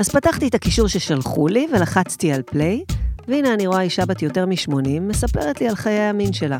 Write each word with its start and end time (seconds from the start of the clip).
אז 0.00 0.08
פתחתי 0.08 0.48
את 0.48 0.54
הקישור 0.54 0.88
ששלחו 0.88 1.48
לי 1.48 1.66
ולחצתי 1.72 2.32
על 2.32 2.42
play, 2.42 2.84
והנה 3.28 3.54
אני 3.54 3.66
רואה 3.66 3.80
אישה 3.82 4.06
בת 4.06 4.22
יותר 4.22 4.46
מ-80 4.46 5.00
מספרת 5.00 5.60
לי 5.60 5.68
על 5.68 5.74
חיי 5.74 6.00
המין 6.00 6.32
שלה. 6.32 6.58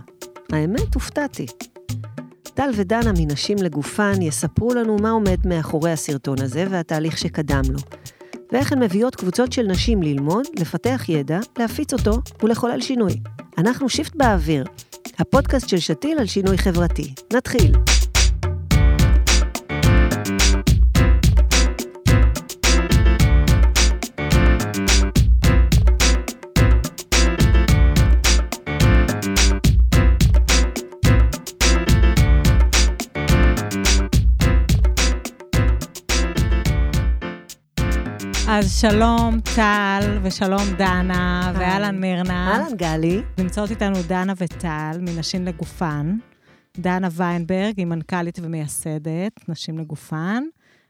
האמת, 0.52 0.94
הופתעתי. 0.94 1.46
טל 2.54 2.70
ודנה 2.76 3.12
מנשים 3.18 3.58
לגופן 3.58 4.22
יספרו 4.22 4.74
לנו 4.74 4.96
מה 4.96 5.10
עומד 5.10 5.46
מאחורי 5.46 5.92
הסרטון 5.92 6.40
הזה 6.40 6.64
והתהליך 6.70 7.18
שקדם 7.18 7.62
לו. 7.70 7.78
ואיך 8.52 8.72
הן 8.72 8.82
מביאות 8.82 9.16
קבוצות 9.16 9.52
של 9.52 9.62
נשים 9.62 10.02
ללמוד, 10.02 10.46
לפתח 10.58 11.04
ידע, 11.08 11.38
להפיץ 11.58 11.92
אותו 11.92 12.18
ולחולל 12.42 12.80
שינוי. 12.80 13.12
אנחנו 13.58 13.88
שיפט 13.88 14.14
באוויר, 14.14 14.64
הפודקאסט 15.18 15.68
של 15.68 15.78
שתיל 15.78 16.18
על 16.18 16.26
שינוי 16.26 16.58
חברתי. 16.58 17.14
נתחיל. 17.32 17.72
אז 38.70 38.80
שלום 38.80 39.40
טל, 39.56 40.18
ושלום 40.22 40.62
דנה, 40.78 41.52
ואהלן 41.54 42.00
מירנה. 42.00 42.52
אהלן 42.52 42.76
גלי. 42.76 43.20
נמצאות 43.38 43.70
איתנו 43.70 43.96
דנה 44.08 44.32
וטל, 44.36 44.98
מנשים 45.00 45.44
לגופן. 45.44 46.16
דנה 46.78 47.08
ויינברג 47.12 47.74
היא 47.76 47.86
מנכ"לית 47.86 48.38
ומייסדת, 48.42 49.48
נשים 49.48 49.78
לגופן. 49.78 50.44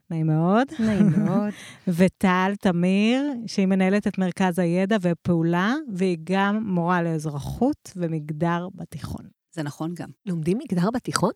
נעים 0.09 0.27
מאוד. 0.27 0.67
נעים 0.87 1.09
מאוד. 1.17 1.49
וטל 1.87 2.53
תמיר, 2.61 3.23
שהיא 3.47 3.65
מנהלת 3.65 4.07
את 4.07 4.17
מרכז 4.17 4.59
הידע 4.59 4.97
ופעולה, 5.01 5.73
והיא 5.95 6.17
גם 6.23 6.63
מורה 6.65 7.03
לאזרחות 7.03 7.91
ומגדר 7.95 8.67
בתיכון. 8.75 9.25
זה 9.51 9.63
נכון 9.63 9.93
גם. 9.93 10.09
לומדים 10.25 10.57
מגדר 10.57 10.89
בתיכון? 10.93 11.31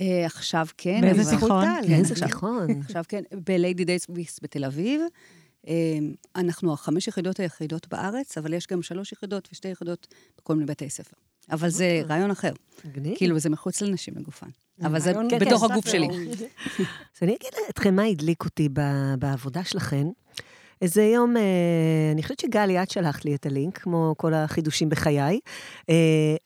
אה, 0.00 0.26
עכשיו 0.26 0.66
כן. 0.76 1.00
באיזה 1.00 1.30
תיכון? 1.30 1.64
באיזה 1.88 2.12
עכשיו- 2.12 2.28
תיכון? 2.28 2.66
עכשיו 2.80 3.02
כן, 3.08 3.22
בליידי 3.46 3.84
דייסביס 3.84 4.38
בתל 4.42 4.64
אביב. 4.64 5.00
אה, 5.68 5.72
אנחנו 6.36 6.72
החמש 6.72 7.08
יחידות 7.08 7.40
היחידות 7.40 7.88
בארץ, 7.88 8.38
אבל 8.38 8.54
יש 8.54 8.66
גם 8.66 8.82
שלוש 8.82 9.12
יחידות 9.12 9.48
ושתי 9.52 9.68
יחידות 9.68 10.14
בכל 10.38 10.54
מיני 10.54 10.66
בתי 10.66 10.90
ספר. 10.90 11.16
אבל 11.50 11.68
זה 11.68 12.02
רעיון 12.08 12.30
אחר. 12.30 12.52
מגניב. 12.84 13.16
כאילו, 13.16 13.38
זה 13.38 13.50
מחוץ 13.50 13.80
לנשים 13.80 14.14
לגופן. 14.16 14.46
אבל 14.82 15.00
זה 15.00 15.12
כן, 15.30 15.38
בתוך 15.38 15.64
כן, 15.64 15.72
הגוף 15.72 15.84
ספר. 15.84 15.90
שלי. 15.90 16.06
אז 17.16 17.22
אני 17.22 17.36
אגיד 17.36 17.52
אתכם 17.70 17.96
מה 17.96 18.04
הדליק 18.04 18.44
אותי 18.44 18.68
בעבודה 19.18 19.64
שלכם. 19.64 20.06
איזה 20.82 21.02
יום, 21.02 21.36
אה, 21.36 21.42
אני 22.12 22.22
חושבת 22.22 22.40
שגלי, 22.40 22.82
את 22.82 22.90
שלחת 22.90 23.24
לי 23.24 23.34
את 23.34 23.46
הלינק, 23.46 23.78
כמו 23.78 24.14
כל 24.18 24.34
החידושים 24.34 24.88
בחיי, 24.88 25.40
אה, 25.90 25.94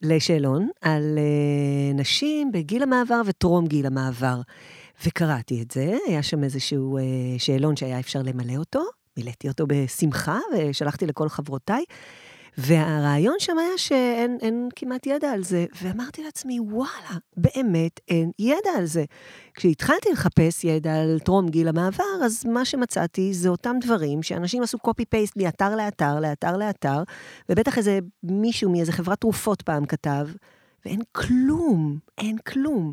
לשאלון 0.03 0.69
על 0.81 1.19
אה, 1.19 1.93
נשים 1.95 2.53
בגיל 2.53 2.83
המעבר 2.83 3.21
וטרום 3.27 3.67
גיל 3.67 3.87
המעבר. 3.87 4.41
וקראתי 5.07 5.63
את 5.63 5.71
זה, 5.71 5.97
היה 6.07 6.23
שם 6.23 6.45
איזשהו 6.45 6.99
שאלון 7.39 7.77
שהיה 7.77 8.01
אפשר 8.01 8.23
למלא 8.23 8.57
אותו, 8.57 8.81
מילאתי 9.17 9.49
אותו 9.49 9.65
בשמחה 9.67 10.39
ושלחתי 10.55 11.07
לכל 11.07 11.29
חברותיי. 11.29 11.85
והרעיון 12.59 13.35
שם 13.39 13.59
היה 13.59 13.79
שאין 13.79 14.39
אין 14.43 14.69
כמעט 14.77 15.07
ידע 15.07 15.31
על 15.31 15.45
זה, 15.45 15.67
ואמרתי 15.83 16.25
לעצמי, 16.25 16.61
וואלה, 16.61 17.19
באמת 17.37 18.01
אין 18.09 18.31
ידע 18.39 18.71
על 18.77 18.87
זה. 18.87 19.05
כשהתחלתי 19.55 20.09
לחפש 20.13 20.65
ידע 20.65 20.95
על 20.95 21.19
טרום 21.19 21.49
גיל 21.49 21.69
המעבר, 21.69 22.05
אז 22.25 22.45
מה 22.45 22.65
שמצאתי 22.65 23.35
זה 23.35 23.49
אותם 23.49 23.77
דברים 23.81 24.23
שאנשים 24.23 24.63
עשו 24.63 24.79
קופי-פייסט 24.79 25.37
מאתר 25.37 25.77
לאתר, 25.77 26.21
לאתר 26.21 26.57
לאתר, 26.57 27.03
ובטח 27.49 27.79
איזה 27.79 27.99
מישהו 28.23 28.71
מאיזה 28.71 28.93
חברת 28.93 29.21
תרופות 29.21 29.63
פעם 29.63 29.87
כתב, 29.87 30.29
ואין 30.85 31.01
כלום, 31.13 31.99
אין 32.19 32.39
כלום. 32.39 32.93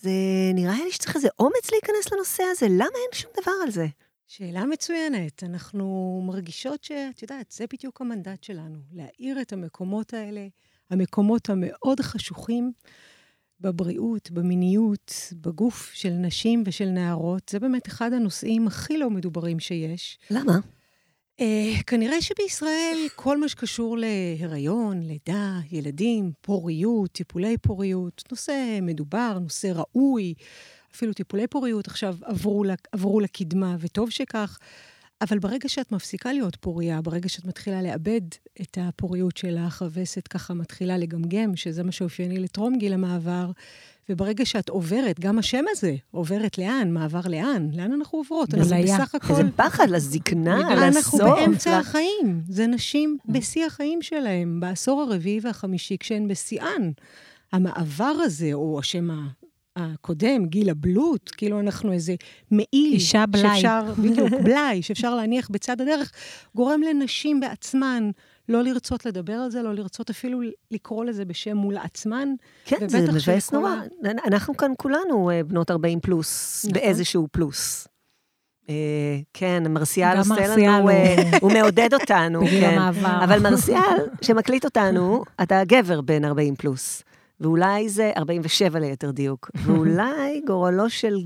זה 0.00 0.10
נראה 0.54 0.84
לי 0.84 0.92
שצריך 0.92 1.16
איזה 1.16 1.28
אומץ 1.38 1.70
להיכנס 1.72 2.12
לנושא 2.12 2.42
הזה, 2.50 2.66
למה 2.70 2.84
אין 2.84 3.12
שום 3.12 3.30
דבר 3.42 3.52
על 3.64 3.70
זה? 3.70 3.86
שאלה 4.26 4.64
מצוינת. 4.64 5.42
אנחנו 5.42 6.20
מרגישות 6.26 6.84
שאת 6.84 7.22
יודעת, 7.22 7.50
זה 7.50 7.64
בדיוק 7.72 8.00
המנדט 8.00 8.44
שלנו, 8.44 8.78
להאיר 8.92 9.40
את 9.40 9.52
המקומות 9.52 10.14
האלה, 10.14 10.46
המקומות 10.90 11.50
המאוד 11.50 12.00
חשוכים 12.00 12.72
בבריאות, 13.60 14.30
במיניות, 14.30 15.12
בגוף 15.32 15.90
של 15.94 16.10
נשים 16.10 16.62
ושל 16.66 16.88
נערות. 16.88 17.48
זה 17.48 17.58
באמת 17.58 17.86
אחד 17.86 18.12
הנושאים 18.12 18.66
הכי 18.66 18.98
לא 18.98 19.10
מדוברים 19.10 19.60
שיש. 19.60 20.18
למה? 20.30 20.58
Uh, 21.40 21.82
כנראה 21.86 22.22
שבישראל 22.22 22.96
כל 23.14 23.38
מה 23.38 23.48
שקשור 23.48 23.98
להיריון, 23.98 25.02
לידה, 25.02 25.58
ילדים, 25.70 26.32
פוריות, 26.40 27.12
טיפולי 27.12 27.58
פוריות, 27.58 28.22
נושא 28.30 28.78
מדובר, 28.82 29.38
נושא 29.38 29.72
ראוי, 29.74 30.34
אפילו 30.94 31.12
טיפולי 31.12 31.46
פוריות 31.46 31.86
עכשיו 31.86 32.16
עברו, 32.22 32.64
ל- 32.64 32.70
עברו 32.92 33.20
לקדמה, 33.20 33.76
וטוב 33.80 34.10
שכך. 34.10 34.58
אבל 35.22 35.38
ברגע 35.38 35.68
שאת 35.68 35.92
מפסיקה 35.92 36.32
להיות 36.32 36.56
פוריה, 36.56 37.00
ברגע 37.02 37.28
שאת 37.28 37.44
מתחילה 37.44 37.82
לאבד 37.82 38.20
את 38.60 38.78
הפוריות 38.80 39.36
שלך, 39.36 39.82
הווסת 39.82 40.28
ככה 40.28 40.54
מתחילה 40.54 40.98
לגמגם, 40.98 41.56
שזה 41.56 41.82
מה 41.82 41.92
שאופייני 41.92 42.38
לטרום 42.38 42.78
גיל 42.78 42.92
המעבר, 42.92 43.50
וברגע 44.08 44.44
שאת 44.46 44.68
עוברת, 44.68 45.20
גם 45.20 45.38
השם 45.38 45.64
הזה, 45.70 45.94
עוברת 46.10 46.58
לאן, 46.58 46.92
מעבר 46.92 47.20
לאן, 47.28 47.68
לאן 47.72 47.92
אנחנו 47.92 48.18
עוברות? 48.18 48.54
אנחנו. 48.54 48.76
בסך 48.82 49.14
הכל... 49.14 49.32
איזה 49.34 49.42
פחד 49.56 49.88
לזקנה, 49.90 50.60
אנחנו 50.72 50.98
לסוף. 50.98 51.20
באמצע 51.38 51.70
ל- 51.76 51.80
החיים. 51.80 52.40
זה 52.48 52.66
נשים 52.66 53.18
בשיא 53.28 53.66
החיים 53.66 54.02
שלהם, 54.02 54.60
בעשור 54.60 55.02
הרביעי 55.02 55.40
והחמישי, 55.42 55.96
כשהן 56.00 56.28
בשיאן. 56.28 56.90
המעבר 57.52 58.04
הזה, 58.04 58.52
או 58.52 58.78
השם 58.78 59.08
הקודם, 59.76 60.46
גיל 60.46 60.70
הבלוט, 60.70 61.30
כאילו 61.36 61.60
אנחנו 61.60 61.92
איזה 61.92 62.14
מעיל. 62.50 62.92
אישה 62.92 63.26
בלאי. 63.26 63.42
שאפשר, 63.60 63.82
בדיוק, 63.98 64.28
בלאי, 64.44 64.82
שאפשר 64.82 65.14
להניח 65.14 65.48
בצד 65.50 65.80
הדרך, 65.80 66.12
גורם 66.54 66.80
לנשים 66.82 67.40
בעצמן 67.40 68.10
לא 68.48 68.62
לרצות 68.62 69.06
לדבר 69.06 69.32
על 69.32 69.50
זה, 69.50 69.62
לא 69.62 69.74
לרצות 69.74 70.10
אפילו 70.10 70.40
לקרוא 70.70 71.04
לזה 71.04 71.24
בשם 71.24 71.56
מול 71.56 71.76
עצמן. 71.76 72.28
כן, 72.64 72.88
זה 72.88 73.12
מבאס 73.12 73.52
נורא. 73.52 73.70
ה- 73.70 73.82
אנחנו 74.26 74.56
כאן 74.56 74.70
כולנו 74.78 75.30
אה, 75.30 75.42
בנות 75.44 75.70
40 75.70 76.00
פלוס, 76.00 76.64
נכון. 76.64 76.72
באיזשהו 76.80 77.28
פלוס. 77.32 77.88
אה, 78.68 78.74
כן, 79.34 79.62
מרסיאל 79.72 80.18
עושה 80.18 80.34
לנו, 80.56 80.78
הוא- 80.78 80.90
אה, 80.90 81.38
הוא 81.40 81.52
מעודד 81.52 81.94
אותנו, 81.94 82.40
כן. 82.60 82.78
אבל 83.24 83.38
מרסיאל, 83.42 83.80
שמקליט 84.22 84.64
אותנו, 84.64 85.22
אתה 85.42 85.62
גבר 85.64 86.00
בן 86.00 86.24
40 86.24 86.54
פלוס. 86.56 87.02
ואולי 87.40 87.88
זה 87.88 88.12
47 88.16 88.78
ליתר 88.78 89.10
דיוק. 89.10 89.50
ואולי 89.64 90.40
גורלו 90.46 90.90
של... 90.90 91.16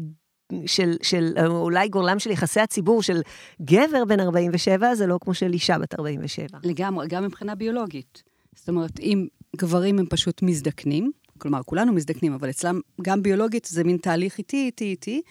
של, 0.66 0.96
של, 1.02 1.34
אולי 1.46 1.88
גורלם 1.88 2.18
של 2.18 2.30
יחסי 2.30 2.60
הציבור 2.60 3.02
של 3.02 3.20
גבר 3.62 4.04
בן 4.04 4.20
47 4.20 4.94
זה 4.94 5.06
לא 5.06 5.18
כמו 5.20 5.34
של 5.34 5.52
אישה 5.52 5.78
בת 5.78 5.94
47. 5.94 6.58
לגמרי, 6.64 7.08
גם 7.08 7.24
מבחינה 7.24 7.54
ביולוגית. 7.54 8.22
זאת 8.54 8.68
אומרת, 8.68 9.00
אם 9.00 9.26
גברים 9.56 9.98
הם 9.98 10.06
פשוט 10.06 10.42
מזדקנים, 10.42 11.10
כלומר, 11.38 11.62
כולנו 11.62 11.92
מזדקנים, 11.92 12.32
אבל 12.32 12.50
אצלם 12.50 12.80
גם 13.02 13.22
ביולוגית 13.22 13.64
זה 13.64 13.84
מין 13.84 13.96
תהליך 13.96 14.38
איטי, 14.38 14.56
איטי, 14.56 14.84
איטי, 14.84 15.22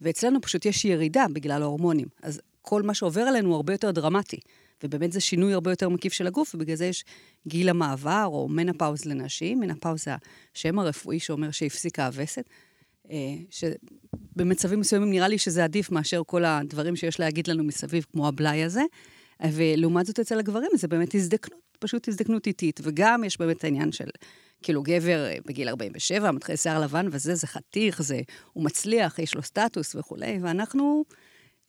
ואצלנו 0.00 0.40
פשוט 0.40 0.66
יש 0.66 0.84
ירידה 0.84 1.26
בגלל 1.32 1.62
ההורמונים. 1.62 2.06
אז 2.22 2.40
כל 2.62 2.82
מה 2.82 2.94
שעובר 2.94 3.20
עלינו 3.20 3.48
הוא 3.48 3.56
הרבה 3.56 3.74
יותר 3.74 3.90
דרמטי. 3.90 4.40
ובאמת 4.84 5.12
זה 5.12 5.20
שינוי 5.20 5.52
הרבה 5.52 5.72
יותר 5.72 5.88
מקיף 5.88 6.12
של 6.12 6.26
הגוף, 6.26 6.54
ובגלל 6.54 6.76
זה 6.76 6.86
יש 6.86 7.04
גיל 7.48 7.68
המעבר, 7.68 8.24
או 8.26 8.48
מנפאוז 8.48 9.04
לנשים. 9.04 9.60
מנפאוז 9.60 10.04
זה 10.04 10.10
השם 10.56 10.78
הרפואי 10.78 11.20
שאומר 11.20 11.50
שהפסיקה 11.50 12.06
הווסת. 12.06 12.44
אה, 13.10 13.16
שבמצבים 13.50 14.80
מסוימים 14.80 15.10
נראה 15.10 15.28
לי 15.28 15.38
שזה 15.38 15.64
עדיף 15.64 15.90
מאשר 15.90 16.22
כל 16.26 16.44
הדברים 16.44 16.96
שיש 16.96 17.20
להגיד 17.20 17.48
לנו 17.48 17.64
מסביב, 17.64 18.06
כמו 18.12 18.28
הבלאי 18.28 18.64
הזה. 18.64 18.82
ולעומת 19.52 20.06
זאת 20.06 20.18
אצל 20.18 20.38
הגברים 20.38 20.70
זה 20.74 20.88
באמת 20.88 21.14
הזדקנות, 21.14 21.60
פשוט 21.78 22.08
הזדקנות 22.08 22.46
איטית. 22.46 22.80
וגם 22.82 23.24
יש 23.24 23.38
באמת 23.38 23.64
העניין 23.64 23.92
של, 23.92 24.08
כאילו 24.62 24.82
גבר 24.82 25.24
אה, 25.26 25.36
בגיל 25.46 25.68
47, 25.68 26.30
מתחיל 26.30 26.56
שיער 26.56 26.80
לבן 26.80 27.08
וזה, 27.12 27.34
זה 27.34 27.46
חתיך, 27.46 28.02
זה, 28.02 28.20
הוא 28.52 28.64
מצליח, 28.64 29.18
יש 29.18 29.34
לו 29.34 29.42
סטטוס 29.42 29.94
וכולי, 29.94 30.38
ואנחנו, 30.42 31.04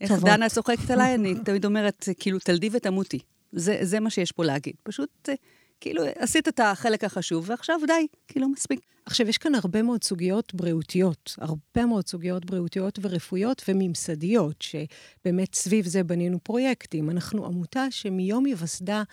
איך 0.01 0.11
טובות. 0.11 0.29
דנה 0.29 0.49
צוחקת 0.49 0.91
עליי, 0.91 1.15
אני 1.15 1.35
תמיד 1.45 1.65
אומרת, 1.65 2.09
כאילו, 2.19 2.39
תלדי 2.39 2.69
ותמותי. 2.71 3.19
זה, 3.51 3.77
זה 3.81 3.99
מה 3.99 4.09
שיש 4.09 4.31
פה 4.31 4.45
להגיד. 4.45 4.75
פשוט, 4.83 5.29
אה, 5.29 5.33
כאילו, 5.79 6.03
עשית 6.15 6.47
את 6.47 6.59
החלק 6.59 7.03
החשוב, 7.03 7.45
ועכשיו 7.49 7.79
די, 7.87 8.07
כאילו, 8.27 8.49
מספיק. 8.49 8.79
עכשיו, 9.05 9.29
יש 9.29 9.37
כאן 9.37 9.55
הרבה 9.55 9.81
מאוד 9.81 10.03
סוגיות 10.03 10.53
בריאותיות, 10.53 11.35
הרבה 11.37 11.85
מאוד 11.85 12.07
סוגיות 12.07 12.45
בריאותיות 12.45 12.99
ורפואיות 13.01 13.63
וממסדיות, 13.67 14.61
שבאמת 14.61 15.55
סביב 15.55 15.85
זה 15.85 16.03
בנינו 16.03 16.39
פרויקטים. 16.43 17.09
אנחנו 17.09 17.45
עמותה 17.45 17.85
שמיום 17.89 18.45
היווסדה 18.45 19.03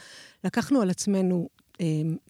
לקחנו 0.45 0.83
על 0.83 0.91
עצמנו 0.91 1.49
אה, 1.81 1.87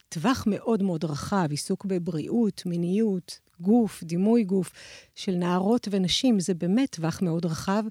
טווח 0.09 0.45
מאוד 0.47 0.83
מאוד 0.83 1.05
רחב, 1.05 1.47
עיסוק 1.51 1.85
בבריאות, 1.85 2.63
מיניות, 2.67 3.39
גוף, 3.65 4.03
דימוי 4.03 4.45
גוף 4.45 4.73
של 5.15 5.35
נערות 5.35 5.89
ונשים, 5.91 6.41
זה 6.41 6.55
באמת 6.55 6.91
טווח 6.91 7.23
מאוד 7.23 7.47
רחב, 7.47 7.85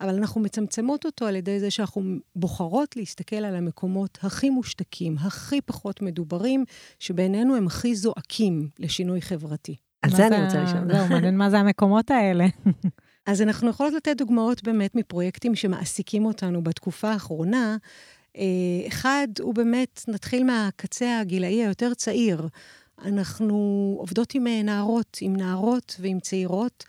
אבל 0.00 0.14
אנחנו 0.14 0.40
מצמצמות 0.40 1.04
אותו 1.04 1.26
על 1.26 1.36
ידי 1.36 1.60
זה 1.60 1.70
שאנחנו 1.70 2.02
בוחרות 2.36 2.96
להסתכל 2.96 3.36
על 3.36 3.56
המקומות 3.56 4.18
הכי 4.22 4.50
מושתקים, 4.50 5.16
הכי 5.18 5.60
פחות 5.60 6.02
מדוברים, 6.02 6.64
שבעינינו 6.98 7.56
הם 7.56 7.66
הכי 7.66 7.94
זועקים 7.94 8.68
לשינוי 8.78 9.22
חברתי. 9.22 9.76
על 10.02 10.10
זה 10.10 10.26
אני 10.26 10.44
רוצה 10.44 10.62
לשאול. 10.62 10.92
זהו, 10.92 11.08
מעניין 11.08 11.36
מה 11.36 11.50
זה 11.50 11.58
המקומות 11.58 12.10
האלה. 12.10 12.46
אז 13.26 13.42
אנחנו 13.42 13.70
יכולות 13.70 13.92
לתת 13.92 14.16
דוגמאות 14.16 14.62
באמת 14.62 14.94
מפרויקטים 14.94 15.54
שמעסיקים 15.54 16.24
אותנו 16.24 16.62
בתקופה 16.62 17.10
האחרונה. 17.10 17.76
אה, 18.36 18.42
אחד 18.88 19.28
הוא 19.40 19.54
באמת, 19.54 20.04
נתחיל 20.08 20.44
מהקצה 20.44 21.20
הגילאי 21.20 21.64
היותר 21.64 21.94
צעיר. 21.94 22.48
אנחנו 23.04 23.56
עובדות 23.98 24.34
עם 24.34 24.46
אה, 24.46 24.62
נערות, 24.62 25.18
עם 25.20 25.36
נערות 25.36 25.96
ועם 26.00 26.20
צעירות, 26.20 26.84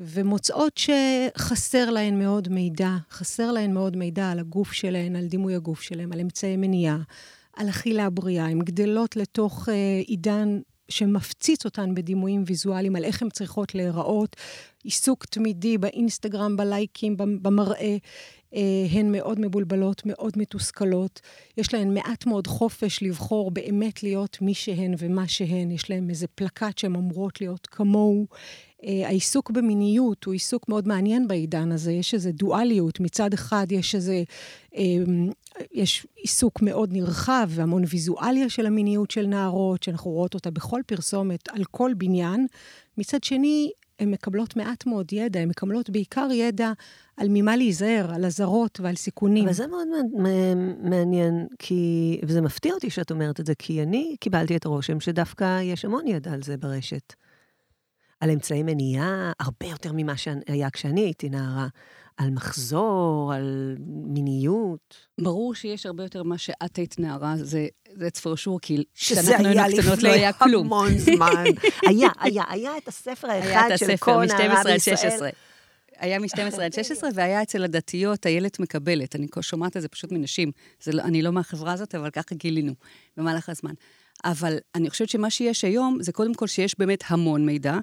ומוצאות 0.00 0.78
שחסר 0.78 1.90
להן 1.90 2.18
מאוד 2.18 2.48
מידע, 2.48 2.90
חסר 3.10 3.52
להן 3.52 3.74
מאוד 3.74 3.96
מידע 3.96 4.30
על 4.30 4.38
הגוף 4.38 4.72
שלהן, 4.72 5.16
על 5.16 5.26
דימוי 5.26 5.54
הגוף 5.54 5.80
שלהן, 5.80 6.12
על 6.12 6.20
אמצעי 6.20 6.56
מניעה, 6.56 6.98
על 7.56 7.68
אכילה 7.68 8.10
בריאה. 8.10 8.46
הן 8.46 8.58
גדלות 8.58 9.16
לתוך 9.16 9.68
אה, 9.68 10.00
עידן 10.06 10.60
שמפציץ 10.88 11.64
אותן 11.64 11.94
בדימויים 11.94 12.44
ויזואליים 12.46 12.96
על 12.96 13.04
איך 13.04 13.22
הן 13.22 13.28
צריכות 13.28 13.74
להיראות, 13.74 14.36
עיסוק 14.84 15.24
תמידי 15.24 15.78
באינסטגרם, 15.78 16.56
בלייקים, 16.56 17.16
במראה. 17.16 17.96
אה, 18.54 18.60
הן 18.90 19.12
מאוד 19.12 19.40
מבולבלות, 19.40 20.02
מאוד 20.06 20.32
מתוסכלות. 20.36 21.20
יש 21.56 21.74
להן 21.74 21.94
מעט 21.94 22.26
מאוד 22.26 22.46
חופש 22.46 23.02
לבחור 23.02 23.50
באמת 23.50 24.02
להיות 24.02 24.38
מי 24.40 24.54
שהן 24.54 24.94
ומה 24.98 25.28
שהן. 25.28 25.70
יש 25.70 25.90
להן 25.90 26.10
איזה 26.10 26.26
פלקט 26.26 26.78
שהן 26.78 26.96
אמורות 26.96 27.40
להיות 27.40 27.66
כמוהו. 27.66 28.26
אה, 28.84 29.06
העיסוק 29.06 29.50
במיניות 29.50 30.24
הוא 30.24 30.32
עיסוק 30.32 30.68
מאוד 30.68 30.88
מעניין 30.88 31.28
בעידן 31.28 31.72
הזה. 31.72 31.92
יש 31.92 32.14
איזו 32.14 32.30
דואליות. 32.32 33.00
מצד 33.00 33.32
אחד 33.32 33.66
יש 33.72 33.94
איזה... 33.94 34.22
אמ, 34.74 35.30
יש 35.72 36.06
עיסוק 36.16 36.62
מאוד 36.62 36.92
נרחב 36.92 37.48
והמון 37.50 37.82
ויזואליה 37.88 38.48
של 38.48 38.66
המיניות 38.66 39.10
של 39.10 39.26
נערות, 39.26 39.82
שאנחנו 39.82 40.10
רואות 40.10 40.34
אותה 40.34 40.50
בכל 40.50 40.80
פרסומת, 40.86 41.48
על 41.48 41.64
כל 41.64 41.92
בניין. 41.96 42.46
מצד 42.98 43.24
שני, 43.24 43.70
הן 44.00 44.10
מקבלות 44.10 44.56
מעט 44.56 44.86
מאוד 44.86 45.12
ידע, 45.12 45.40
הן 45.40 45.48
מקבלות 45.48 45.90
בעיקר 45.90 46.28
ידע 46.32 46.72
על 47.16 47.26
ממה 47.30 47.56
להיזהר, 47.56 48.14
על 48.14 48.24
אזהרות 48.24 48.80
ועל 48.80 48.94
סיכונים. 48.94 49.44
אבל 49.44 49.52
זה 49.52 49.66
מאוד 49.66 49.88
מעניין, 50.82 51.46
כי, 51.58 52.20
וזה 52.22 52.40
מפתיע 52.40 52.74
אותי 52.74 52.90
שאת 52.90 53.10
אומרת 53.10 53.40
את 53.40 53.46
זה, 53.46 53.54
כי 53.54 53.82
אני 53.82 54.16
קיבלתי 54.20 54.56
את 54.56 54.64
הרושם 54.64 55.00
שדווקא 55.00 55.60
יש 55.62 55.84
המון 55.84 56.06
ידע 56.06 56.32
על 56.32 56.42
זה 56.42 56.56
ברשת. 56.56 57.14
על 58.20 58.30
אמצעי 58.30 58.62
מניעה, 58.62 59.32
הרבה 59.40 59.66
יותר 59.66 59.90
ממה 59.94 60.16
שהיה 60.16 60.70
כשאני 60.70 61.00
הייתי 61.00 61.28
נערה. 61.28 61.68
על 62.16 62.30
מחזור, 62.30 63.32
על 63.34 63.76
מיניות. 63.86 64.96
ברור 65.20 65.54
שיש 65.54 65.86
הרבה 65.86 66.02
יותר 66.02 66.22
ממה 66.22 66.38
שאת 66.38 66.76
היית 66.76 66.98
נערה, 66.98 67.34
זה, 67.36 67.66
זה 67.92 68.10
תפרשו, 68.10 68.58
כי 68.62 68.84
כשאנחנו 68.94 69.48
היינו 69.48 69.76
קטנות 69.82 70.02
לא 70.02 70.08
היה 70.08 70.32
כלום. 70.32 70.66
המון 70.66 70.98
זמן. 70.98 71.44
היה, 71.88 72.08
היה, 72.20 72.42
היה 72.48 72.78
את 72.78 72.88
הספר 72.88 73.30
האחד 73.30 73.76
של 73.76 73.96
כל 73.96 74.24
נערה 74.24 74.62
בישראל. 74.64 74.66
היה 74.66 74.66
מ-12 74.66 74.68
עד 74.68 74.78
16, 74.78 75.28
והיה 77.14 77.42
אצל 77.42 77.64
הדתיות, 77.64 78.26
איילת 78.26 78.60
מקבלת. 78.60 79.16
אני 79.16 79.26
שומעת 79.40 79.76
את 79.76 79.82
זה 79.82 79.88
פשוט 79.88 80.12
מנשים. 80.12 80.50
זה, 80.82 80.92
לא, 80.92 81.02
אני 81.02 81.22
לא 81.22 81.32
מהחברה 81.32 81.72
הזאת, 81.72 81.94
אבל 81.94 82.10
ככה 82.10 82.34
גילינו 82.34 82.72
במהלך 83.16 83.48
הזמן. 83.48 83.72
אבל 84.24 84.58
אני 84.74 84.90
חושבת 84.90 85.08
שמה 85.08 85.30
שיש 85.30 85.64
היום, 85.64 85.98
זה 86.00 86.12
קודם 86.12 86.34
כל 86.34 86.46
שיש 86.46 86.78
באמת 86.78 87.04
המון 87.06 87.46
מידע, 87.46 87.78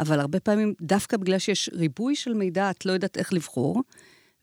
אבל 0.00 0.20
הרבה 0.20 0.40
פעמים, 0.40 0.74
דווקא 0.80 1.16
בגלל 1.16 1.38
שיש 1.38 1.70
ריבוי 1.72 2.16
של 2.16 2.34
מידע, 2.34 2.70
את 2.70 2.86
לא 2.86 2.92
יודעת 2.92 3.18
איך 3.18 3.32
לבחור, 3.32 3.82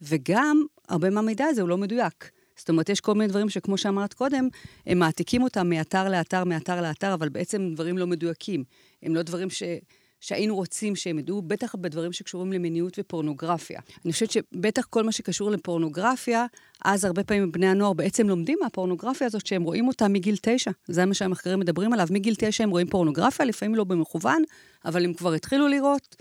וגם 0.01 0.65
הרבה 0.89 1.09
מהמידע 1.09 1.45
הזה 1.45 1.61
הוא 1.61 1.69
לא 1.69 1.77
מדויק. 1.77 2.31
זאת 2.57 2.69
אומרת, 2.69 2.89
יש 2.89 3.01
כל 3.01 3.13
מיני 3.13 3.27
דברים 3.27 3.49
שכמו 3.49 3.77
שאמרת 3.77 4.13
קודם, 4.13 4.47
הם 4.85 4.99
מעתיקים 4.99 5.43
אותם 5.43 5.69
מאתר 5.69 6.09
לאתר, 6.09 6.43
מאתר 6.43 6.81
לאתר, 6.81 7.13
אבל 7.13 7.29
בעצם 7.29 7.69
דברים 7.73 7.97
לא 7.97 8.07
מדויקים. 8.07 8.63
הם 9.03 9.15
לא 9.15 9.21
דברים 9.21 9.49
ש... 9.49 9.63
שהיינו 10.23 10.55
רוצים 10.55 10.95
שהם 10.95 11.19
ידעו, 11.19 11.41
בטח 11.41 11.75
בדברים 11.75 12.13
שקשורים 12.13 12.53
למיניות 12.53 12.99
ופורנוגרפיה. 12.99 13.79
אני 14.05 14.13
חושבת 14.13 14.31
שבטח 14.31 14.85
כל 14.85 15.03
מה 15.03 15.11
שקשור 15.11 15.51
לפורנוגרפיה, 15.51 16.45
אז 16.85 17.05
הרבה 17.05 17.23
פעמים 17.23 17.51
בני 17.51 17.67
הנוער 17.67 17.93
בעצם 17.93 18.29
לומדים 18.29 18.57
מהפורנוגרפיה 18.61 19.27
הזאת 19.27 19.45
שהם 19.45 19.63
רואים 19.63 19.87
אותה 19.87 20.07
מגיל 20.07 20.35
תשע. 20.41 20.71
זה 20.87 21.05
מה 21.05 21.13
שהמחקרים 21.13 21.59
מדברים 21.59 21.93
עליו. 21.93 22.07
מגיל 22.11 22.35
תשע 22.37 22.63
הם 22.63 22.69
רואים 22.69 22.87
פורנוגרפיה, 22.87 23.45
לפעמים 23.45 23.75
לא 23.75 23.83
במכוון, 23.83 24.43
אבל 24.85 25.05
הם 25.05 25.13
כבר 25.13 25.33
התחילו 25.33 25.67
לראות, 25.67 26.15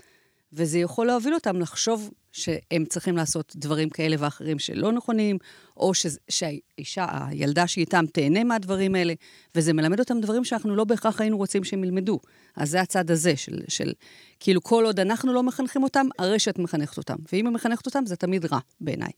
וזה 0.53 0.79
יכול 0.79 1.07
להוביל 1.07 1.33
אותם 1.33 1.59
לחשוב 1.59 2.11
שהם 2.31 2.85
צריכים 2.85 3.17
לעשות 3.17 3.53
דברים 3.55 3.89
כאלה 3.89 4.15
ואחרים 4.19 4.59
שלא 4.59 4.91
נכונים, 4.91 5.37
או 5.77 5.93
ש, 5.93 6.05
שהאישה, 6.29 7.07
הילדה 7.27 7.67
שאיתם 7.67 8.05
תהנה 8.13 8.43
מהדברים 8.43 8.95
האלה, 8.95 9.13
וזה 9.55 9.73
מלמד 9.73 9.99
אותם 9.99 10.19
דברים 10.19 10.43
שאנחנו 10.43 10.75
לא 10.75 10.83
בהכרח 10.83 11.21
היינו 11.21 11.37
רוצים 11.37 11.63
שהם 11.63 11.83
ילמדו. 11.83 12.19
אז 12.55 12.69
זה 12.69 12.81
הצד 12.81 13.11
הזה 13.11 13.35
של, 13.35 13.61
של 13.67 13.91
כאילו 14.39 14.63
כל 14.63 14.85
עוד 14.85 14.99
אנחנו 14.99 15.33
לא 15.33 15.43
מחנכים 15.43 15.83
אותם, 15.83 16.07
הרשת 16.19 16.59
מחנכת 16.59 16.97
אותם. 16.97 17.15
ואם 17.33 17.45
היא 17.45 17.53
מחנכת 17.53 17.85
אותם, 17.85 18.05
זה 18.05 18.15
תמיד 18.15 18.45
רע 18.45 18.59
בעיניי. 18.81 19.11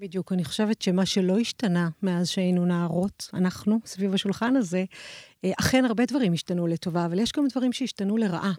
בדיוק, 0.00 0.32
אני 0.32 0.44
חושבת 0.44 0.82
שמה 0.82 1.06
שלא 1.06 1.38
השתנה 1.38 1.88
מאז 2.02 2.28
שהיינו 2.28 2.66
נערות, 2.66 3.30
אנחנו, 3.34 3.78
סביב 3.86 4.14
השולחן 4.14 4.56
הזה, 4.56 4.84
אה, 5.44 5.52
אכן 5.60 5.84
הרבה 5.84 6.06
דברים 6.06 6.32
השתנו 6.32 6.66
לטובה, 6.66 7.04
אבל 7.06 7.18
יש 7.18 7.32
גם 7.32 7.46
דברים 7.50 7.72
שהשתנו 7.72 8.16
לרעה. 8.16 8.52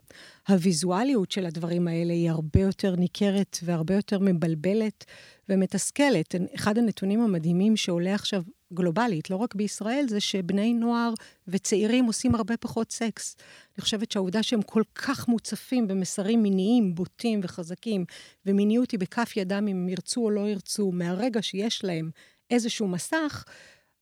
הוויזואליות 0.48 1.32
של 1.32 1.46
הדברים 1.46 1.88
האלה 1.88 2.14
היא 2.14 2.30
הרבה 2.30 2.60
יותר 2.60 2.96
ניכרת 2.96 3.58
והרבה 3.64 3.96
יותר 3.96 4.20
מבלבלת 4.20 5.06
ומתסכלת. 5.50 6.36
אחד 6.56 6.78
הנתונים 6.78 7.22
המדהימים 7.22 7.78
שעולה 7.78 8.16
עכשיו 8.16 8.44
גלובלית, 8.74 9.30
לא 9.30 9.36
רק 9.36 9.56
בישראל, 9.56 10.06
זה 10.08 10.20
שבני 10.20 10.74
נוער 10.74 11.14
וצעירים 11.48 12.06
עושים 12.06 12.36
הרבה 12.36 12.58
פחות 12.58 12.92
סקס. 12.92 13.36
אני 13.78 13.82
חושבת 13.82 14.12
שהעובדה 14.12 14.44
שהם 14.44 14.62
כל 14.62 14.84
כך 14.96 15.28
מוצפים 15.28 15.88
במסרים 15.88 16.44
מיניים 16.44 16.96
בוטים 16.96 17.40
וחזקים, 17.44 18.06
ומיניות 18.46 18.92
היא 18.92 19.00
בכף 19.00 19.38
ידם 19.38 19.68
אם 19.72 19.90
ירצו 19.90 20.22
או 20.22 20.30
לא 20.30 20.50
ירצו, 20.50 20.92
מהרגע 20.92 21.42
שיש 21.42 21.84
להם 21.84 22.10
איזשהו 22.52 22.88
מסך, 22.88 23.44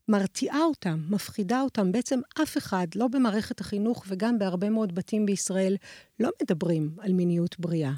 מרתיעה 0.08 0.64
אותם, 0.64 1.00
מפחידה 1.10 1.62
אותם. 1.62 1.92
בעצם 1.92 2.20
אף 2.44 2.58
אחד, 2.58 2.88
לא 2.96 3.08
במערכת 3.08 3.60
החינוך 3.60 4.06
וגם 4.08 4.40
בהרבה 4.40 4.70
מאוד 4.70 4.96
בתים 4.96 5.26
בישראל, 5.26 5.78
לא 6.20 6.30
מדברים 6.44 6.92
על 7.00 7.14
מיניות 7.14 7.60
בריאה, 7.60 7.94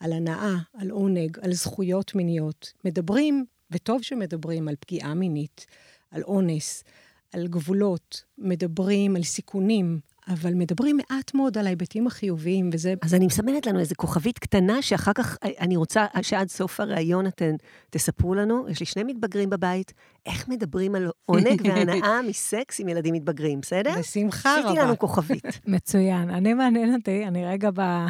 על 0.00 0.12
הנאה, 0.12 0.56
על 0.74 0.90
עונג, 0.90 1.38
על 1.42 1.52
זכויות 1.52 2.14
מיניות. 2.14 2.72
מדברים, 2.84 3.44
וטוב 3.70 4.02
שמדברים, 4.02 4.68
על 4.68 4.74
פגיעה 4.80 5.14
מינית, 5.14 5.66
על 6.10 6.22
אונס, 6.22 6.84
על 7.32 7.46
גבולות, 7.48 8.24
מדברים 8.38 9.16
על 9.16 9.22
סיכונים, 9.22 10.00
אבל 10.28 10.54
מדברים 10.54 10.96
מעט 10.96 11.34
מאוד 11.34 11.58
על 11.58 11.66
ההיבטים 11.66 12.06
החיוביים, 12.06 12.70
וזה... 12.72 12.94
אז 13.02 13.14
אני 13.14 13.26
מסמנת 13.26 13.66
לנו 13.66 13.80
איזו 13.80 13.94
כוכבית 13.98 14.38
קטנה, 14.38 14.82
שאחר 14.82 15.12
כך 15.12 15.36
אני 15.60 15.76
רוצה 15.76 16.06
שעד 16.22 16.48
סוף 16.48 16.80
הראיון 16.80 17.26
אתן 17.26 17.54
תספרו 17.90 18.34
לנו, 18.34 18.68
יש 18.68 18.80
לי 18.80 18.86
שני 18.86 19.02
מתבגרים 19.04 19.50
בבית, 19.50 19.92
איך 20.26 20.48
מדברים 20.48 20.94
על 20.94 21.10
עונג 21.26 21.62
והנאה 21.68 22.22
מסקס 22.22 22.80
עם 22.80 22.88
ילדים 22.88 23.14
מתבגרים, 23.14 23.60
בסדר? 23.60 23.94
בשמחה 23.98 24.54
רבה. 24.58 24.68
עשיתי 24.68 24.82
לנו 24.82 24.98
כוכבית. 24.98 25.60
מצוין. 25.66 26.30
אני 26.30 26.54
מעניין 26.54 26.94
אותי, 26.94 27.26
אני 27.26 27.46
רגע 27.46 27.70
ב, 27.74 28.06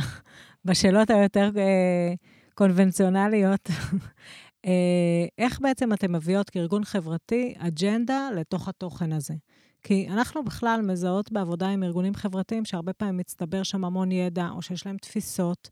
בשאלות 0.65 1.11
היותר 1.11 1.51
אה, 1.57 2.15
קונבנציונליות. 2.55 3.71
אה, 4.67 5.27
איך 5.39 5.61
בעצם 5.61 5.93
אתן 5.93 6.13
מביאות 6.13 6.51
כארגון 6.51 6.85
חברתי 6.85 7.55
אג'נדה 7.59 8.29
לתוך 8.37 8.69
התוכן 8.69 9.13
הזה? 9.13 9.35
כי 9.83 10.09
אנחנו 10.09 10.45
בכלל 10.45 10.81
מזהות 10.83 11.33
בעבודה 11.33 11.69
עם 11.69 11.83
ארגונים 11.83 12.15
חברתיים 12.15 12.65
שהרבה 12.65 12.93
פעמים 12.93 13.17
מצטבר 13.17 13.63
שם 13.63 13.85
המון 13.85 14.13
ידע, 14.13 14.49
או 14.51 14.63
שיש 14.63 14.87
להם 14.87 14.97
תפיסות, 14.97 15.69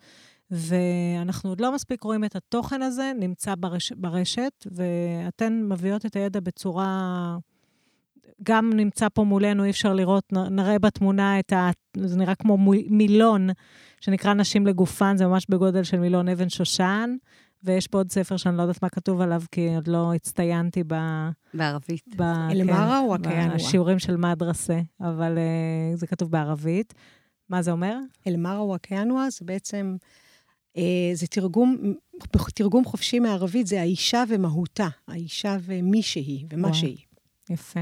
ואנחנו 0.51 1.51
עוד 1.51 1.61
לא 1.61 1.75
מספיק 1.75 2.03
רואים 2.03 2.25
את 2.25 2.37
התוכן 2.37 2.83
הזה 2.83 3.13
נמצא 3.19 3.55
ברש, 3.55 3.93
ברשת, 3.93 4.67
ואתן 4.73 5.63
מביאות 5.69 6.07
את 6.07 6.17
הידע 6.17 6.41
בצורה... 6.41 7.37
גם 8.43 8.73
נמצא 8.73 9.09
פה 9.15 9.25
מולנו, 9.25 9.65
אי 9.65 9.71
אפשר 9.71 9.95
לראות, 9.95 10.33
נראה 10.51 10.79
בתמונה 10.79 11.39
את 11.39 11.53
ה... 11.53 11.71
זה 11.97 12.17
נראה 12.17 12.35
כמו 12.35 12.59
מילון, 12.91 13.49
שנקרא 14.01 14.35
נשים 14.35 14.67
לגופן, 14.67 15.17
זה 15.17 15.27
ממש 15.27 15.47
בגודל 15.49 15.83
של 15.83 15.99
מילון 15.99 16.29
אבן 16.29 16.49
שושן. 16.49 17.17
ויש 17.63 17.87
פה 17.87 17.99
עוד 17.99 18.11
ספר 18.11 18.37
שאני 18.37 18.57
לא 18.57 18.63
יודעת 18.63 18.83
מה 18.83 18.89
כתוב 18.89 19.21
עליו, 19.21 19.43
כי 19.53 19.75
עוד 19.75 19.89
לא 19.89 20.15
הצטיינתי 20.15 20.83
ב... 20.87 20.95
בערבית. 21.55 22.05
ב... 22.17 22.23
אלמרה 22.23 23.01
כן, 23.03 23.09
או 23.09 23.15
הקיינוע? 23.15 23.55
בשיעורים 23.55 23.99
של 23.99 24.17
מדרסה, 24.17 24.81
אבל 25.01 25.39
uh, 25.39 25.97
זה 25.97 26.07
כתוב 26.07 26.31
בערבית. 26.31 26.95
מה 27.49 27.63
זה 27.63 27.71
אומר? 27.71 27.99
אלמרה 28.27 28.59
או 28.59 28.75
הקיינוע 28.75 29.31
זה 29.31 29.45
בעצם, 29.45 29.97
uh, 30.77 30.81
זה 31.15 31.27
תרגום, 31.27 31.95
תרגום 32.55 32.85
חופשי 32.85 33.21
מערבית, 33.21 33.67
זה 33.67 33.81
האישה 33.81 34.25
ומהותה, 34.29 34.89
האישה 35.09 35.57
ומי 35.63 36.03
שהיא 36.03 36.47
ומה 36.51 36.69
וואו. 36.69 36.79
שהיא. 36.79 36.99
יפה. 37.51 37.81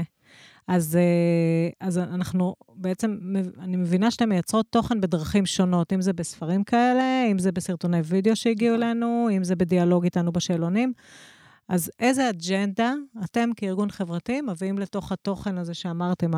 אז, 0.67 0.95
אה, 0.95 1.87
אז 1.87 1.97
אנחנו 1.97 2.55
בעצם, 2.75 3.17
אני 3.59 3.77
מבינה 3.77 4.11
שאתן 4.11 4.29
מייצרות 4.29 4.65
תוכן 4.69 5.01
בדרכים 5.01 5.45
שונות, 5.45 5.93
אם 5.93 6.01
זה 6.01 6.13
בספרים 6.13 6.63
כאלה, 6.63 7.23
אם 7.31 7.39
זה 7.39 7.51
בסרטוני 7.51 7.99
וידאו 8.03 8.35
שהגיעו 8.35 8.75
נכון. 8.75 8.87
אלינו, 8.87 9.27
אם 9.37 9.43
זה 9.43 9.55
בדיאלוג 9.55 10.03
איתנו 10.03 10.31
בשאלונים. 10.31 10.93
אז 11.69 11.91
איזה 11.99 12.29
אג'נדה 12.29 12.93
אתם 13.23 13.49
כארגון 13.55 13.91
חברתי 13.91 14.41
מביאים 14.41 14.79
לתוך 14.79 15.11
התוכן 15.11 15.57
הזה 15.57 15.73
שאמרתם, 15.73 16.31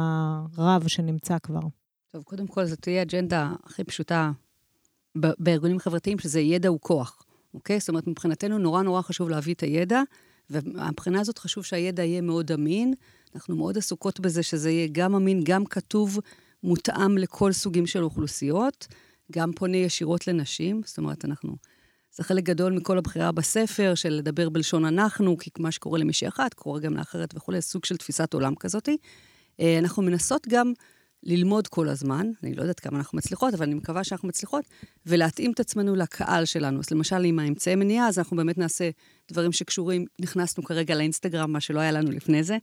הרב 0.58 0.88
שנמצא 0.88 1.38
כבר? 1.44 1.60
טוב, 2.12 2.24
קודם 2.24 2.48
כל, 2.48 2.66
זאת 2.66 2.80
תהיה 2.80 3.02
אג'נדה 3.02 3.52
הכי 3.64 3.84
פשוטה 3.84 4.32
בארגונים 5.16 5.80
חברתיים, 5.80 6.20
שזה 6.20 6.40
ידע 6.40 6.70
הוא 6.70 6.80
כוח, 6.82 7.24
אוקיי? 7.54 7.80
זאת 7.80 7.90
אומרת, 7.90 8.08
מבחינתנו 8.08 8.58
נורא 8.58 8.82
נורא 8.82 9.02
חשוב 9.02 9.30
להביא 9.30 9.54
את 9.54 9.62
הידע, 9.62 10.02
ומהבחינה 10.50 11.20
הזאת 11.20 11.38
חשוב 11.38 11.66
שהידע 11.66 12.04
יהיה 12.04 12.22
מאוד 12.22 12.52
אמין. 12.52 12.94
אנחנו 13.36 13.56
מאוד 13.56 13.78
עסוקות 13.78 14.20
בזה 14.20 14.44
שזה 14.44 14.72
יהיה 14.72 14.88
גם 14.92 15.16
אמין, 15.16 15.42
גם 15.44 15.66
כתוב, 15.66 16.20
מותאם 16.64 17.18
לכל 17.18 17.52
סוגים 17.52 17.88
של 17.88 18.04
אוכלוסיות, 18.04 18.88
גם 19.32 19.52
פונה 19.52 19.78
ישירות 19.78 20.28
לנשים, 20.28 20.82
זאת 20.86 20.98
אומרת, 20.98 21.26
אנחנו... 21.26 21.56
זה 22.16 22.24
חלק 22.24 22.44
גדול 22.44 22.74
מכל 22.74 22.98
הבחירה 22.98 23.32
בספר, 23.32 23.96
של 23.96 24.10
לדבר 24.10 24.50
בלשון 24.50 24.86
אנחנו, 24.86 25.38
כי 25.38 25.50
מה 25.60 25.72
שקורה 25.72 26.00
למישהי 26.00 26.28
אחת, 26.28 26.54
קורה 26.54 26.80
גם 26.80 26.98
לאחרת 26.98 27.36
וכולי, 27.36 27.62
סוג 27.62 27.86
של 27.86 27.98
תפיסת 27.98 28.34
עולם 28.34 28.56
כזאתי. 28.56 28.98
אה, 29.60 29.80
אנחנו 29.80 30.04
מנסות 30.04 30.48
גם 30.50 30.74
ללמוד 31.24 31.68
כל 31.68 31.90
הזמן, 31.90 32.32
אני 32.44 32.54
לא 32.54 32.62
יודעת 32.62 32.80
כמה 32.80 32.98
אנחנו 32.98 33.18
מצליחות, 33.18 33.54
אבל 33.54 33.66
אני 33.66 33.76
מקווה 33.76 34.04
שאנחנו 34.04 34.28
מצליחות, 34.28 34.66
ולהתאים 35.06 35.52
את 35.52 35.60
עצמנו 35.60 35.96
לקהל 35.96 36.46
שלנו. 36.46 36.80
אז 36.80 36.92
למשל, 36.92 37.24
עם 37.24 37.40
האמצעי 37.40 37.76
מניעה, 37.76 38.08
אז 38.08 38.20
אנחנו 38.20 38.38
באמת 38.38 38.58
נעשה 38.58 38.90
דברים 39.32 39.52
שקשורים, 39.52 40.06
נכנסנו 40.22 40.64
כרגע 40.64 40.96
לאינסטגרם, 40.96 41.52
מה 41.52 41.60
שלא 41.60 41.80
היה 41.80 41.92
לנו 41.92 42.12
לפני 42.12 42.44
זה. 42.44 42.58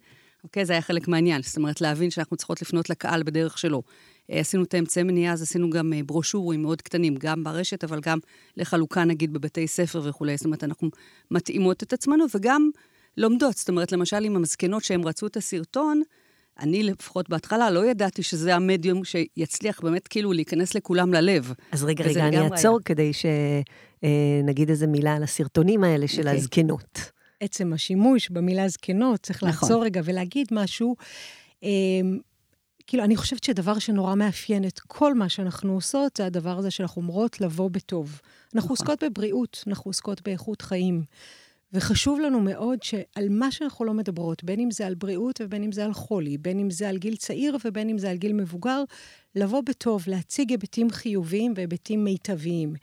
אוקיי? 0.44 0.64
זה 0.64 0.72
היה 0.72 0.82
חלק 0.82 1.08
מהעניין. 1.08 1.42
זאת 1.42 1.56
אומרת, 1.56 1.80
להבין 1.80 2.10
שאנחנו 2.10 2.36
צריכות 2.36 2.62
לפנות 2.62 2.90
לקהל 2.90 3.22
בדרך 3.22 3.58
שלו. 3.58 3.82
אה, 4.32 4.40
עשינו 4.40 4.62
את 4.62 4.74
האמצעי 4.74 5.02
מניעה, 5.02 5.32
אז 5.32 5.42
עשינו 5.42 5.70
גם 5.70 5.92
אה, 5.92 6.00
ברושורים 6.06 6.62
מאוד 6.62 6.82
קטנים, 6.82 7.14
גם 7.18 7.44
ברשת, 7.44 7.84
אבל 7.84 8.00
גם 8.00 8.18
לחלוקה, 8.56 9.04
נגיד, 9.04 9.32
בבתי 9.32 9.66
ספר 9.66 10.02
וכולי. 10.04 10.36
זאת 10.36 10.46
אומרת, 10.46 10.64
אנחנו 10.64 10.90
מתאימות 11.30 11.82
את 11.82 11.92
עצמנו 11.92 12.24
וגם 12.34 12.70
לומדות. 13.16 13.56
זאת 13.56 13.68
אומרת, 13.68 13.92
למשל, 13.92 14.24
עם 14.24 14.36
המסכנות 14.36 14.84
שהם 14.84 15.04
רצו 15.04 15.26
את 15.26 15.36
הסרטון, 15.36 16.02
אני 16.60 16.82
לפחות 16.82 17.28
בהתחלה 17.28 17.70
לא 17.70 17.86
ידעתי 17.86 18.22
שזה 18.22 18.54
המדיום 18.54 19.04
שיצליח 19.04 19.80
באמת 19.80 20.08
כאילו 20.08 20.32
להיכנס 20.32 20.74
לכולם 20.74 21.14
ללב. 21.14 21.52
אז 21.72 21.84
רגע, 21.84 22.04
רגע, 22.04 22.28
אני 22.28 22.40
אעצור 22.40 22.78
כדי 22.84 23.10
שנגיד 23.12 24.70
איזה 24.70 24.86
מילה 24.86 25.16
על 25.16 25.22
הסרטונים 25.22 25.84
האלה 25.84 26.08
של 26.08 26.16
okay. 26.16 26.20
אוקיי. 26.20 26.36
הזקנות. 26.36 27.15
עצם 27.40 27.72
השימוש 27.72 28.30
במילה 28.30 28.68
זקנות, 28.68 29.20
צריך 29.20 29.44
נכון. 29.44 29.68
לעצור 29.68 29.84
רגע 29.84 30.00
ולהגיד 30.04 30.48
משהו. 30.52 30.96
אה, 31.64 31.70
כאילו, 32.86 33.04
אני 33.04 33.16
חושבת 33.16 33.44
שדבר 33.44 33.78
שנורא 33.78 34.14
מאפיין 34.14 34.64
את 34.64 34.80
כל 34.80 35.14
מה 35.14 35.28
שאנחנו 35.28 35.72
עושות, 35.72 36.16
זה 36.16 36.26
הדבר 36.26 36.58
הזה 36.58 36.70
שאנחנו 36.70 37.02
אומרות 37.02 37.40
לבוא 37.40 37.70
בטוב. 37.70 38.20
אנחנו 38.54 38.58
נכון. 38.58 38.70
עוסקות 38.70 39.04
בבריאות, 39.04 39.64
אנחנו 39.66 39.88
עוסקות 39.88 40.22
באיכות 40.22 40.62
חיים. 40.62 41.02
וחשוב 41.72 42.20
לנו 42.20 42.40
מאוד 42.40 42.82
שעל 42.82 43.28
מה 43.30 43.50
שאנחנו 43.50 43.84
לא 43.84 43.94
מדברות, 43.94 44.44
בין 44.44 44.60
אם 44.60 44.70
זה 44.70 44.86
על 44.86 44.94
בריאות 44.94 45.40
ובין 45.40 45.62
אם 45.62 45.72
זה 45.72 45.84
על 45.84 45.92
חולי, 45.92 46.38
בין 46.38 46.58
אם 46.58 46.70
זה 46.70 46.88
על 46.88 46.98
גיל 46.98 47.16
צעיר 47.16 47.56
ובין 47.64 47.88
אם 47.88 47.98
זה 47.98 48.10
על 48.10 48.16
גיל 48.16 48.32
מבוגר, 48.32 48.82
לבוא 49.34 49.62
בטוב, 49.66 50.04
להציג 50.06 50.50
היבטים 50.50 50.90
חיוביים 50.90 51.52
והיבטים 51.56 52.04
מיטביים. 52.04 52.74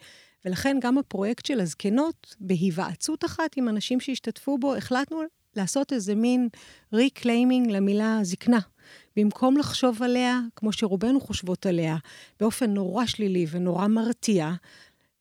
ולכן 0.44 0.76
גם 0.80 0.98
הפרויקט 0.98 1.46
של 1.46 1.60
הזקנות, 1.60 2.36
בהיוועצות 2.40 3.24
אחת 3.24 3.56
עם 3.56 3.68
אנשים 3.68 4.00
שהשתתפו 4.00 4.58
בו, 4.58 4.74
החלטנו 4.74 5.22
לעשות 5.56 5.92
איזה 5.92 6.14
מין 6.14 6.48
reclaiming 6.92 7.70
למילה 7.70 8.18
זקנה. 8.22 8.60
במקום 9.16 9.56
לחשוב 9.56 10.02
עליה, 10.02 10.40
כמו 10.56 10.72
שרובנו 10.72 11.20
חושבות 11.20 11.66
עליה, 11.66 11.96
באופן 12.40 12.70
נורא 12.70 13.06
שלילי 13.06 13.46
ונורא 13.50 13.86
מרתיע, 13.86 14.52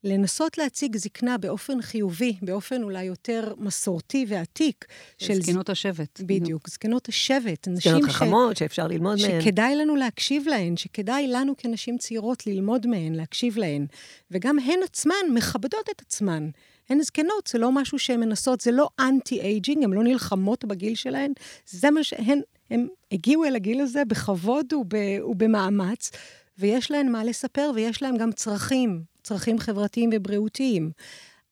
לנסות 0.03 0.57
להציג 0.57 0.98
זקנה 0.98 1.38
באופן 1.38 1.81
חיובי, 1.81 2.36
באופן 2.41 2.83
אולי 2.83 3.03
יותר 3.03 3.53
מסורתי 3.57 4.25
ועתיק. 4.27 4.86
של 5.17 5.41
זקנות 5.41 5.69
השבט. 5.69 6.22
בדיוק, 6.22 6.69
זקנות 6.69 7.10
השבט. 7.10 7.67
זקנות 7.74 8.03
חכמות 8.03 8.57
ש... 8.57 8.60
שאפשר 8.60 8.88
ללמוד 8.88 9.17
מהן. 9.22 9.41
שכדאי 9.41 9.75
לנו 9.75 9.95
להקשיב 9.95 10.48
להן, 10.48 10.77
שכדאי 10.77 11.27
לנו 11.27 11.53
כנשים 11.57 11.98
צעירות 11.98 12.48
ללמוד 12.48 12.88
מהן, 12.88 13.15
להקשיב 13.15 13.57
להן. 13.57 13.86
וגם 14.31 14.60
הן 14.60 14.79
עצמן 14.83 15.15
מכבדות 15.33 15.89
את 15.95 16.01
עצמן. 16.01 16.50
הן 16.89 17.01
זקנות, 17.01 17.48
זה 17.48 17.57
לא 17.57 17.72
משהו 17.72 18.00
שהן 18.00 18.19
מנסות, 18.19 18.62
זה 18.62 18.72
לא 18.72 18.89
אנטי-אייג'ינג, 19.00 19.83
הן 19.83 19.93
לא 19.93 20.03
נלחמות 20.03 20.65
בגיל 20.65 20.95
שלהן, 20.95 21.33
זה 21.65 21.91
מה 21.91 22.03
שהן, 22.03 22.41
הן 22.69 22.88
הגיעו 23.12 23.45
אל 23.45 23.55
הגיל 23.55 23.81
הזה 23.81 24.05
בכבוד 24.05 24.74
וב, 24.74 24.93
ובמאמץ, 25.25 26.12
ויש 26.57 26.91
להן 26.91 27.12
מה 27.12 27.24
לספר, 27.24 27.72
ויש 27.75 28.01
להן 28.01 28.17
גם 28.17 28.31
צרכים, 28.31 29.12
צרכים 29.24 29.60
חברתיים 29.60 30.10
ובריאותיים. 30.13 30.92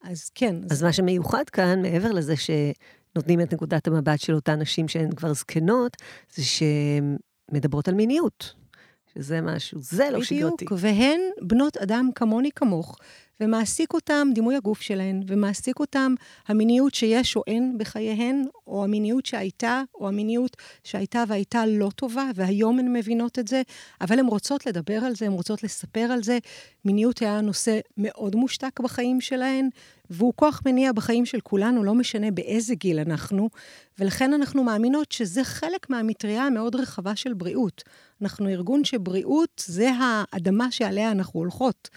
אז 0.03 0.29
כן. 0.35 0.55
אז 0.71 0.77
זה... 0.77 0.85
מה 0.85 0.93
שמיוחד 0.93 1.49
כאן, 1.49 1.81
מעבר 1.81 2.11
לזה 2.11 2.33
שנותנים 2.35 3.41
את 3.41 3.53
נקודת 3.53 3.87
המבט 3.87 4.19
של 4.19 4.35
אותן 4.35 4.59
נשים 4.59 4.87
שהן 4.87 5.11
כבר 5.11 5.33
זקנות, 5.33 5.97
זה 6.35 6.43
שהן 6.45 7.17
מדברות 7.51 7.87
על 7.87 7.93
מיניות. 7.93 8.60
שזה 9.13 9.41
משהו, 9.41 9.81
זה 9.81 10.09
לא 10.11 10.23
שגרתי. 10.23 10.65
בדיוק, 10.65 10.73
והן 10.77 11.21
בנות 11.41 11.77
אדם 11.77 12.09
כמוני 12.15 12.51
כמוך, 12.51 12.97
ומעסיק 13.41 13.93
אותם 13.93 14.27
דימוי 14.33 14.55
הגוף 14.55 14.81
שלהן, 14.81 15.23
ומעסיק 15.27 15.79
אותם 15.79 16.13
המיניות 16.47 16.93
שיש 16.93 17.35
או 17.35 17.43
אין 17.47 17.75
בחייהן, 17.77 18.45
או 18.67 18.83
המיניות 18.83 19.25
שהייתה, 19.25 19.83
או 19.95 20.07
המיניות 20.07 20.57
שהייתה 20.83 21.23
והייתה 21.27 21.65
לא 21.65 21.89
טובה, 21.95 22.29
והיום 22.35 22.79
הן 22.79 22.93
מבינות 22.93 23.39
את 23.39 23.47
זה, 23.47 23.61
אבל 24.01 24.19
הן 24.19 24.25
רוצות 24.25 24.65
לדבר 24.65 24.99
על 25.05 25.15
זה, 25.15 25.25
הן 25.25 25.31
רוצות 25.31 25.63
לספר 25.63 25.99
על 26.11 26.23
זה. 26.23 26.37
מיניות 26.85 27.21
היה 27.21 27.41
נושא 27.41 27.79
מאוד 27.97 28.35
מושתק 28.35 28.79
בחיים 28.79 29.21
שלהן, 29.21 29.69
והוא 30.09 30.33
כוח 30.35 30.61
מניע 30.65 30.91
בחיים 30.91 31.25
של 31.25 31.39
כולנו, 31.39 31.83
לא 31.83 31.93
משנה 31.93 32.31
באיזה 32.31 32.75
גיל 32.75 32.99
אנחנו, 32.99 33.49
ולכן 33.99 34.33
אנחנו 34.33 34.63
מאמינות 34.63 35.11
שזה 35.11 35.43
חלק 35.43 35.89
מהמטריה 35.89 36.43
המאוד 36.43 36.75
רחבה 36.75 37.15
של 37.15 37.33
בריאות. 37.33 37.83
אנחנו 38.21 38.49
ארגון 38.49 38.83
שבריאות 38.83 39.63
זה 39.65 39.89
האדמה 39.99 40.71
שעליה 40.71 41.11
אנחנו 41.11 41.39
הולכות. 41.39 41.89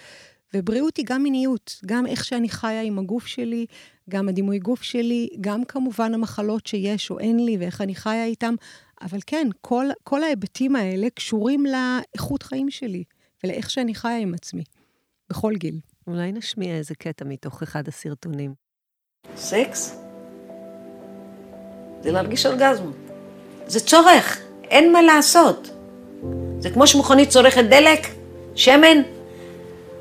ובריאות 0.55 0.97
היא 0.97 1.07
גם 1.09 1.23
מיניות, 1.23 1.81
גם 1.87 2.07
איך 2.07 2.25
שאני 2.25 2.49
חיה 2.49 2.83
עם 2.83 2.99
הגוף 2.99 3.27
שלי, 3.27 3.67
גם 4.11 4.29
הדימוי 4.29 4.59
גוף 4.59 4.83
שלי, 4.83 5.29
גם 5.41 5.65
כמובן 5.65 6.15
המחלות 6.15 6.67
שיש 6.67 7.11
או 7.11 7.19
אין 7.19 7.45
לי 7.45 7.57
ואיך 7.57 7.81
אני 7.81 7.95
חיה 7.95 8.25
איתם. 8.25 8.55
אבל 9.03 9.19
כן, 9.27 9.49
כל, 9.61 9.87
כל 10.03 10.23
ההיבטים 10.23 10.77
האלה 10.77 11.11
קשורים 11.11 11.65
לאיכות 11.67 12.43
חיים 12.43 12.71
שלי 12.71 13.05
ולאיך 13.45 13.71
שאני 13.71 13.95
חיה 13.95 14.19
עם 14.19 14.35
עצמי, 14.35 14.65
בכל 15.31 15.53
גיל. 15.57 15.79
אולי 16.07 16.33
נשמיע 16.33 16.77
איזה 16.77 16.95
קטע 16.95 17.25
מתוך 17.25 17.63
אחד 17.63 17.89
הסרטונים. 17.89 18.55
סקס 19.37 19.97
זה 22.03 22.13
להרגיש 22.13 22.47
אורגזמה. 22.47 22.91
זה 23.67 23.81
צורך, 23.81 24.41
אין 24.65 24.93
מה 24.93 25.03
לעשות. 25.03 25.74
זה 26.65 26.71
כמו 26.71 26.87
שמכונית 26.87 27.29
צורכת 27.29 27.65
דלק, 27.65 28.07
שמן, 28.55 29.03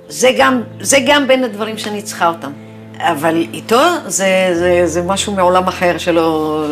זה 0.07 0.29
גם, 0.37 0.63
זה 0.81 0.97
גם 1.07 1.27
בין 1.27 1.43
הדברים 1.43 1.77
שאני 1.77 2.01
צריכה 2.01 2.27
אותם. 2.27 2.51
אבל 2.97 3.47
איתו 3.53 3.81
זה, 4.05 4.49
זה, 4.53 4.81
זה 4.85 5.01
משהו 5.01 5.33
מעולם 5.33 5.67
אחר 5.67 5.97
שלא 5.97 6.65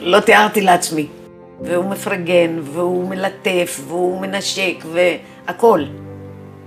לא 0.00 0.20
תיארתי 0.20 0.60
לעצמי. 0.60 1.06
והוא 1.60 1.84
מפרגן, 1.84 2.58
והוא 2.62 3.08
מלטף, 3.08 3.80
והוא 3.88 4.20
מנשק, 4.20 4.84
והכול. 4.92 5.88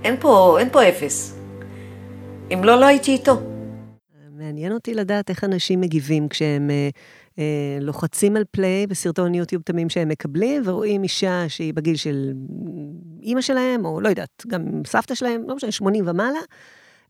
אין 0.04 0.16
פה, 0.20 0.56
אין 0.60 0.68
פה 0.72 0.88
אפס. 0.88 1.36
אם 2.54 2.64
לא, 2.64 2.80
לא 2.80 2.86
הייתי 2.86 3.12
איתו. 3.12 3.40
מעניין 4.38 4.72
אותי 4.72 4.94
לדעת 4.94 5.30
איך 5.30 5.44
אנשים 5.44 5.80
מגיבים 5.80 6.28
כשהם 6.28 6.70
אה, 6.70 6.88
לוחצים 7.80 8.36
על 8.36 8.44
פליי 8.50 8.86
בסרטון 8.86 9.34
יוטיוב 9.34 9.62
תמים 9.62 9.88
שהם 9.88 10.08
מקבלים, 10.08 10.62
ורואים 10.64 11.02
אישה 11.02 11.44
שהיא 11.48 11.74
בגיל 11.74 11.96
של 11.96 12.32
אימא 13.22 13.40
שלהם, 13.40 13.84
או 13.84 14.00
לא 14.00 14.08
יודעת, 14.08 14.44
גם 14.46 14.62
סבתא 14.86 15.14
שלהם, 15.14 15.42
לא 15.48 15.56
משנה, 15.56 15.72
80 15.72 16.04
ומעלה, 16.08 16.38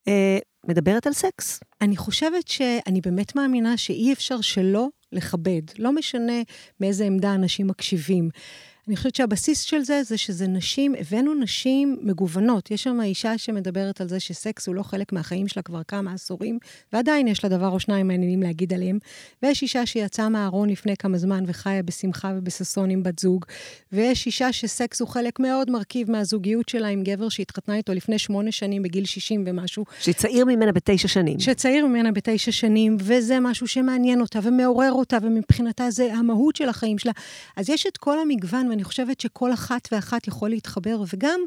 אה, 0.09 0.39
מדברת 0.69 1.07
על 1.07 1.13
סקס. 1.13 1.61
אני 1.81 1.97
חושבת 1.97 2.49
שאני 2.49 3.01
באמת 3.01 3.37
מאמינה 3.37 3.77
שאי 3.77 4.13
אפשר 4.13 4.41
שלא 4.41 4.89
לכבד, 5.13 5.63
לא 5.79 5.93
משנה 5.93 6.43
מאיזה 6.81 7.05
עמדה 7.05 7.35
אנשים 7.35 7.67
מקשיבים. 7.67 8.29
אני 8.89 8.97
חושבת 8.97 9.15
שהבסיס 9.15 9.61
של 9.61 9.83
זה, 9.83 10.03
זה 10.03 10.19
שזה 10.19 10.47
נשים, 10.47 10.95
הבאנו 10.99 11.35
נשים 11.35 11.99
מגוונות. 12.03 12.71
יש 12.71 12.83
שם 12.83 13.01
אישה 13.01 13.39
שמדברת 13.39 14.01
על 14.01 14.09
זה 14.09 14.21
שסקס 14.21 14.67
הוא 14.67 14.75
לא 14.75 14.83
חלק 14.83 15.13
מהחיים 15.13 15.49
שלה 15.49 15.63
כבר 15.63 15.83
כמה 15.89 16.13
עשורים, 16.13 16.59
ועדיין 16.93 17.29
יש 17.29 17.45
לה 17.45 17.51
דבר 17.51 17.69
או 17.69 17.81
שניים 17.81 18.09
מעניינים 18.09 18.43
להגיד 18.43 18.73
עליהם. 18.73 18.99
ויש 19.43 19.63
אישה 19.63 19.87
שיצאה 19.87 20.29
מהארון 20.29 20.71
לפני 20.71 20.97
כמה 20.97 21.19
זמן 21.19 21.45
וחיה 21.47 21.83
בשמחה 21.83 22.33
ובששון 22.37 22.91
עם 22.91 23.03
בת 23.03 23.19
זוג. 23.19 23.45
ויש 23.93 24.27
אישה 24.27 24.53
שסקס 24.53 25.01
הוא 25.01 25.09
חלק 25.09 25.41
מאוד 25.41 25.71
מרכיב 25.71 26.11
מהזוגיות 26.11 26.69
שלה 26.69 26.89
עם 26.89 27.03
גבר 27.03 27.29
שהתחתנה 27.29 27.77
איתו 27.77 27.95
לפני 27.95 28.19
שמונה 28.19 28.53
שנים 28.53 28.83
בגיל 28.83 29.05
60 29.05 29.45
ומשהו. 29.47 29.85
שצעיר 30.01 30.45
ממנה 30.45 30.73
בתשע 30.73 31.09
שנים. 31.09 31.41
שצעיר 31.41 31.87
ממנה 31.87 32.13
בתשע 32.13 32.53
שנים, 32.53 32.97
וזה 33.01 33.41
משהו 33.41 33.67
שמעניין 33.67 34.21
אותה 34.21 34.39
ומעורר 34.43 34.93
אותה, 34.93 35.19
ומבחינתה 35.23 35.91
זה 35.91 36.15
המהות 36.15 36.57
של 36.57 36.69
החיים 36.69 36.99
שלה. 36.99 37.13
אז 37.57 37.71
יש 37.71 37.87
את 37.87 37.97
כל 37.97 38.19
המגוון, 38.19 38.72
ואני 38.73 38.85
חושבת 38.85 39.21
שכל 39.21 39.53
אחת 39.53 39.89
ואחת 39.93 40.27
יכול 40.27 40.51
להתחבר, 40.51 41.03
וגם 41.13 41.41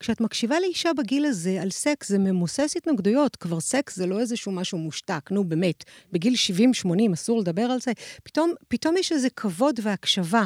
כשאת 0.00 0.20
מקשיבה 0.20 0.60
לאישה 0.60 0.90
בגיל 0.98 1.24
הזה 1.24 1.62
על 1.62 1.70
סקס, 1.70 2.08
זה 2.08 2.18
ממוסס 2.18 2.74
התנגדויות, 2.76 3.36
כבר 3.36 3.60
סקס 3.60 3.96
זה 3.96 4.06
לא 4.06 4.20
איזשהו 4.20 4.52
משהו 4.52 4.78
מושתק, 4.78 5.28
נו 5.30 5.44
באמת, 5.44 5.84
בגיל 6.12 6.34
70-80 6.84 7.14
אסור 7.14 7.40
לדבר 7.40 7.62
על 7.62 7.80
זה, 7.80 7.92
פתאום, 8.22 8.52
פתאום 8.68 8.96
יש 8.96 9.12
איזה 9.12 9.30
כבוד 9.30 9.80
והקשבה. 9.82 10.44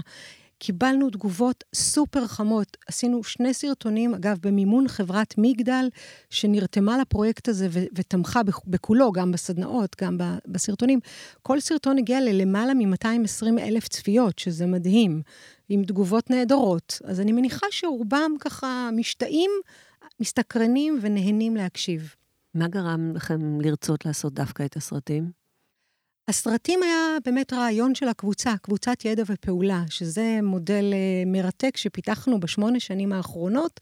קיבלנו 0.59 1.11
תגובות 1.11 1.65
סופר 1.75 2.27
חמות. 2.27 2.77
עשינו 2.89 3.25
שני 3.25 3.55
סרטונים, 3.55 4.15
אגב, 4.15 4.39
במימון 4.43 4.89
חברת 4.89 5.35
מגדל, 5.39 5.89
שנרתמה 6.31 6.99
לפרויקט 6.99 7.49
הזה 7.49 7.69
ותמכה 7.73 8.41
בכולו, 8.67 9.13
גם 9.13 9.33
בסדנאות, 9.33 9.97
גם 10.01 10.19
בסרטונים. 10.47 11.01
כל 11.43 11.61
סרטון 11.61 11.99
הגיע 11.99 12.21
ללמעלה 12.21 12.75
מ-220 12.75 13.61
אלף 13.61 13.89
צפיות, 13.89 14.39
שזה 14.39 14.67
מדהים, 14.67 15.23
עם 15.69 15.85
תגובות 15.85 16.31
נהדרות. 16.31 16.99
אז 17.05 17.21
אני 17.21 17.33
מניחה 17.33 17.67
שרובם 17.71 18.33
ככה 18.41 18.91
משתאים, 18.93 19.51
מסתקרנים 20.21 20.99
ונהנים 21.03 21.57
להקשיב. 21.57 22.15
מה 22.55 22.69
גרם 22.69 23.13
לכם 23.15 23.61
לרצות 23.61 24.07
לעשות 24.07 24.35
דווקא 24.35 24.65
את 24.65 24.77
הסרטים? 24.77 25.31
הסרטים 26.29 26.83
היה 26.83 27.17
באמת 27.25 27.53
רעיון 27.53 27.95
של 27.95 28.09
הקבוצה, 28.09 28.55
קבוצת 28.63 29.05
ידע 29.05 29.23
ופעולה, 29.27 29.85
שזה 29.91 30.39
מודל 30.43 30.85
אה, 30.93 31.23
מרתק 31.27 31.77
שפיתחנו 31.77 32.41
בשמונה 32.41 32.81
שנים 32.81 33.13
האחרונות, 33.13 33.81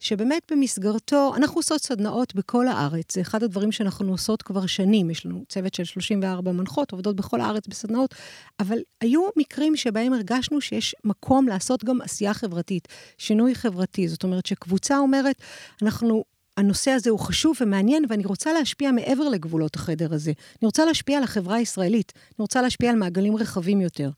שבאמת 0.00 0.42
במסגרתו, 0.50 1.32
אנחנו 1.36 1.58
עושות 1.58 1.80
סדנאות 1.82 2.34
בכל 2.34 2.68
הארץ, 2.68 3.14
זה 3.14 3.20
אחד 3.20 3.42
הדברים 3.42 3.72
שאנחנו 3.72 4.12
עושות 4.12 4.42
כבר 4.42 4.66
שנים, 4.66 5.10
יש 5.10 5.26
לנו 5.26 5.44
צוות 5.48 5.74
של 5.74 5.84
34 5.84 6.52
מנחות, 6.52 6.92
עובדות 6.92 7.16
בכל 7.16 7.40
הארץ 7.40 7.66
בסדנאות, 7.66 8.14
אבל 8.60 8.78
היו 9.00 9.20
מקרים 9.36 9.76
שבהם 9.76 10.12
הרגשנו 10.12 10.60
שיש 10.60 10.94
מקום 11.04 11.48
לעשות 11.48 11.84
גם 11.84 12.00
עשייה 12.00 12.34
חברתית, 12.34 12.88
שינוי 13.18 13.54
חברתי, 13.54 14.08
זאת 14.08 14.22
אומרת 14.22 14.46
שקבוצה 14.46 14.98
אומרת, 14.98 15.36
אנחנו 15.82 16.24
הנושא 16.58 16.90
הזה 16.90 17.10
הוא 17.10 17.18
חשוב 17.18 17.56
ומעניין, 17.60 18.04
ואני 18.08 18.24
רוצה 18.24 18.52
להשפיע 18.52 18.92
מעבר 18.92 19.28
לגבולות 19.28 19.76
החדר 19.76 20.14
הזה. 20.14 20.32
אני 20.62 20.66
רוצה 20.66 20.84
להשפיע 20.84 21.18
על 21.18 21.24
החברה 21.24 21.56
הישראלית, 21.56 22.12
אני 22.16 22.42
רוצה 22.42 22.62
להשפיע 22.62 22.90
על 22.90 22.96
מעגלים 22.96 23.36
רחבים 23.36 23.80
יותר. 23.80 24.10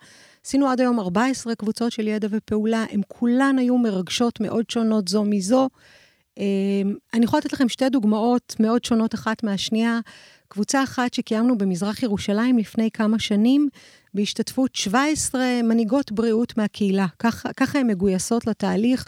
עשינו 0.45 0.69
עד 0.69 0.81
היום 0.81 1.01
14 1.01 1.55
קבוצות 1.55 1.93
של 1.93 2.09
ידע 2.09 2.29
ופעולה, 2.31 2.85
הן 2.91 3.01
כולן 3.09 3.57
היו 3.59 3.79
מרגשות 3.79 4.41
מאוד 4.41 4.71
שונות 4.71 5.09
זו 5.09 5.25
מזו. 5.25 5.69
אמ, 6.39 6.95
אני 7.15 7.25
יכולה 7.25 7.41
לתת 7.41 7.53
לכם 7.53 7.69
שתי 7.69 7.89
דוגמאות 7.89 8.57
מאוד 8.61 8.85
שונות 8.85 9.15
אחת 9.15 9.43
מהשנייה. 9.43 10.01
קבוצה 10.49 10.83
אחת 10.83 11.15
שקיימנו 11.15 11.59
במזרח 11.59 12.03
ירושלים 12.03 12.59
לפני 12.59 12.91
כמה 12.91 13.19
שנים, 13.19 13.69
בהשתתפות 14.15 14.75
17 14.75 15.61
מנהיגות 15.63 16.13
בריאות 16.13 16.57
מהקהילה. 16.57 17.07
ככה, 17.19 17.53
ככה 17.53 17.79
הן 17.79 17.87
מגויסות 17.87 18.47
לתהליך. 18.47 19.05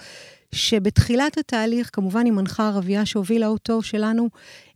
שבתחילת 0.54 1.38
התהליך, 1.38 1.90
כמובן 1.92 2.26
עם 2.26 2.36
מנחה 2.36 2.68
ערבייה 2.68 3.06
שהובילה 3.06 3.46
אותו 3.46 3.82
שלנו, 3.82 4.28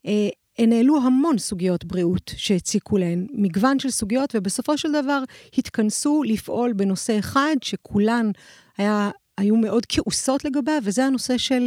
אה, 0.07 0.29
הן 0.59 0.73
העלו 0.73 0.97
המון 1.03 1.39
סוגיות 1.39 1.85
בריאות 1.85 2.33
שהציקו 2.37 2.99
להן, 2.99 3.27
מגוון 3.33 3.79
של 3.79 3.91
סוגיות, 3.91 4.35
ובסופו 4.35 4.79
של 4.79 4.93
דבר 4.93 5.23
התכנסו 5.59 6.23
לפעול 6.23 6.73
בנושא 6.73 7.19
אחד 7.19 7.57
שכולן 7.63 8.31
היה, 8.79 9.11
היו 9.39 9.57
מאוד 9.57 9.87
כעוסות 9.89 10.45
לגביו, 10.45 10.79
וזה 10.83 11.05
הנושא 11.05 11.39
של 11.39 11.67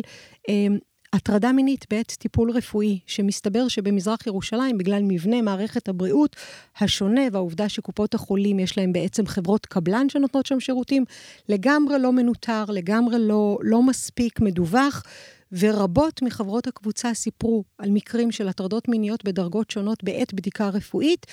אה, 0.50 0.68
הטרדה 1.14 1.52
מינית 1.52 1.86
בעת 1.90 2.16
טיפול 2.20 2.52
רפואי, 2.52 3.00
שמסתבר 3.06 3.68
שבמזרח 3.68 4.28
ירושלים, 4.28 4.78
בגלל 4.78 5.02
מבנה 5.04 5.42
מערכת 5.42 5.90
הבריאות 5.90 6.36
השונה 6.80 7.22
והעובדה 7.32 7.70
שקופות 7.70 8.14
החולים 8.14 8.60
יש 8.60 8.78
להם 8.78 8.94
בעצם 8.94 9.26
חברות 9.26 9.66
קבלן 9.66 10.10
שנותנות 10.10 10.46
שם 10.46 10.60
שירותים, 10.60 11.06
לגמרי 11.50 12.00
לא 12.00 12.12
מנוטר, 12.12 12.66
לגמרי 12.68 13.20
לא, 13.20 13.58
לא 13.62 13.84
מספיק 13.84 14.40
מדווח. 14.40 15.04
ורבות 15.52 16.22
מחברות 16.22 16.68
הקבוצה 16.68 17.14
סיפרו 17.14 17.64
על 17.78 17.90
מקרים 17.92 18.32
של 18.32 18.48
הטרדות 18.48 18.88
מיניות 18.88 19.26
בדרגות 19.26 19.72
שונות 19.72 20.04
בעת 20.04 20.34
בדיקה 20.34 20.70
רפואית, 20.70 21.26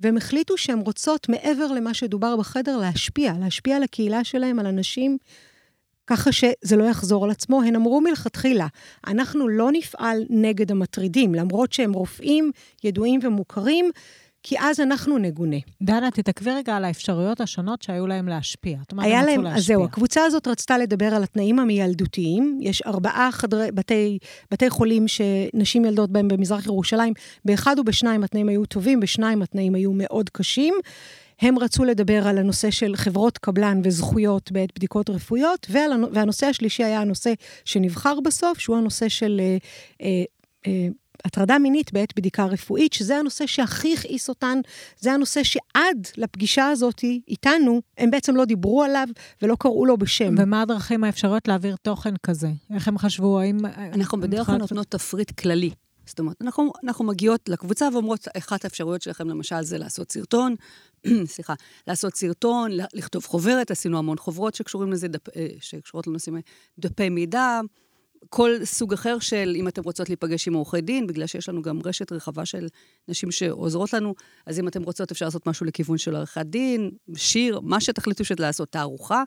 והם 0.00 0.16
החליטו 0.16 0.58
שהן 0.58 0.78
רוצות, 0.78 1.28
מעבר 1.28 1.72
למה 1.72 1.94
שדובר 1.94 2.36
בחדר, 2.36 2.76
להשפיע, 2.76 3.32
להשפיע 3.40 3.76
על 3.76 3.82
הקהילה 3.82 4.24
שלהם, 4.24 4.58
על 4.58 4.66
אנשים 4.66 5.18
ככה 6.10 6.32
שזה 6.32 6.76
לא 6.76 6.84
יחזור 6.84 7.24
על 7.24 7.30
עצמו. 7.30 7.62
הן 7.62 7.76
אמרו 7.76 8.00
מלכתחילה, 8.00 8.66
אנחנו 9.06 9.48
לא 9.48 9.72
נפעל 9.72 10.24
נגד 10.30 10.70
המטרידים, 10.70 11.34
למרות 11.34 11.72
שהם 11.72 11.92
רופאים 11.92 12.50
ידועים 12.84 13.20
ומוכרים, 13.22 13.90
כי 14.42 14.56
אז 14.60 14.80
אנחנו 14.80 15.18
נגונה. 15.18 15.56
דנה, 15.82 16.10
תתעכבי 16.10 16.50
רגע 16.50 16.76
על 16.76 16.84
האפשרויות 16.84 17.40
השונות 17.40 17.82
שהיו 17.82 18.06
להם 18.06 18.28
להשפיע. 18.28 18.78
היה 18.98 19.24
להם, 19.24 19.46
אז 19.46 19.66
זהו, 19.66 19.84
הקבוצה 19.84 20.24
הזאת 20.24 20.48
רצתה 20.48 20.78
לדבר 20.78 21.14
על 21.14 21.22
התנאים 21.22 21.58
המיילדותיים. 21.58 22.58
יש 22.62 22.82
ארבעה 22.86 23.28
חדרי, 23.32 23.70
בתי, 23.72 24.18
בתי 24.50 24.70
חולים 24.70 25.08
שנשים 25.08 25.84
ילדות 25.84 26.10
בהם 26.10 26.28
במזרח 26.28 26.66
ירושלים. 26.66 27.12
באחד 27.44 27.78
ובשניים 27.78 28.24
התנאים 28.24 28.48
היו 28.48 28.66
טובים, 28.66 29.00
בשניים 29.00 29.42
התנאים 29.42 29.74
היו 29.74 29.92
מאוד 29.92 30.30
קשים. 30.30 30.74
הם 31.40 31.58
רצו 31.58 31.84
לדבר 31.84 32.28
על 32.28 32.38
הנושא 32.38 32.70
של 32.70 32.96
חברות 32.96 33.38
קבלן 33.38 33.80
וזכויות 33.84 34.52
בעת 34.52 34.70
בדיקות 34.74 35.10
רפואיות, 35.10 35.66
ועל, 35.70 36.04
והנושא 36.12 36.46
השלישי 36.46 36.84
היה 36.84 37.00
הנושא 37.00 37.32
שנבחר 37.64 38.20
בסוף, 38.20 38.58
שהוא 38.58 38.76
הנושא 38.76 39.08
של 39.08 39.40
אה, 39.40 39.56
אה, 40.02 40.24
אה, 40.66 40.88
הטרדה 41.24 41.58
מינית 41.58 41.92
בעת 41.92 42.16
בדיקה 42.16 42.44
רפואית, 42.44 42.92
שזה 42.92 43.16
הנושא 43.16 43.46
שהכי 43.46 43.94
הכעיס 43.94 44.28
אותן, 44.28 44.60
זה 44.98 45.12
הנושא 45.12 45.42
שעד 45.42 46.08
לפגישה 46.16 46.68
הזאת 46.68 47.04
איתנו, 47.28 47.80
הם 47.98 48.10
בעצם 48.10 48.36
לא 48.36 48.44
דיברו 48.44 48.82
עליו 48.82 49.08
ולא 49.42 49.56
קראו 49.58 49.86
לו 49.86 49.96
בשם. 49.96 50.34
ומה 50.38 50.62
הדרכים 50.62 51.04
האפשריות 51.04 51.48
להעביר 51.48 51.76
תוכן 51.82 52.14
כזה? 52.22 52.48
איך 52.74 52.88
הם 52.88 52.98
חשבו, 52.98 53.40
האם... 53.40 53.58
אנחנו 53.94 54.20
בדרך 54.20 54.46
כלל 54.46 54.56
נותנות 54.56 54.86
תפריט 54.86 55.30
כללי. 55.30 55.70
זאת 56.10 56.18
אומרת, 56.18 56.36
אנחנו, 56.40 56.72
אנחנו 56.84 57.04
מגיעות 57.04 57.48
לקבוצה 57.48 57.88
ואומרות, 57.92 58.28
אחת 58.38 58.64
האפשרויות 58.64 59.02
שלכם 59.02 59.28
למשל 59.28 59.62
זה 59.62 59.78
לעשות 59.78 60.12
סרטון, 60.12 60.54
סליחה, 61.24 61.54
לעשות 61.86 62.16
סרטון, 62.16 62.70
לכתוב 62.94 63.26
חוברת, 63.26 63.70
עשינו 63.70 63.98
המון 63.98 64.18
חוברות 64.18 64.54
שקשורים 64.54 64.92
לזה, 64.92 65.08
דפ, 65.08 65.36
אה, 65.36 65.46
שקשורות 65.60 66.06
לנושאים, 66.06 66.36
דפי 66.78 67.08
מידע, 67.08 67.60
כל 68.28 68.64
סוג 68.64 68.92
אחר 68.92 69.18
של, 69.18 69.52
אם 69.56 69.68
אתן 69.68 69.82
רוצות 69.84 70.08
להיפגש 70.08 70.48
עם 70.48 70.54
עורכי 70.54 70.80
דין, 70.80 71.06
בגלל 71.06 71.26
שיש 71.26 71.48
לנו 71.48 71.62
גם 71.62 71.80
רשת 71.84 72.12
רחבה 72.12 72.46
של 72.46 72.68
נשים 73.08 73.30
שעוזרות 73.30 73.92
לנו, 73.92 74.14
אז 74.46 74.60
אם 74.60 74.68
אתן 74.68 74.82
רוצות, 74.82 75.10
אפשר 75.10 75.24
לעשות 75.24 75.46
משהו 75.46 75.66
לכיוון 75.66 75.98
של 75.98 76.16
עריכת 76.16 76.46
דין, 76.46 76.90
שיר, 77.16 77.60
מה 77.60 77.80
שתחליטו 77.80 78.24
שאת 78.24 78.40
לעשות, 78.40 78.72
תערוכה. 78.72 79.22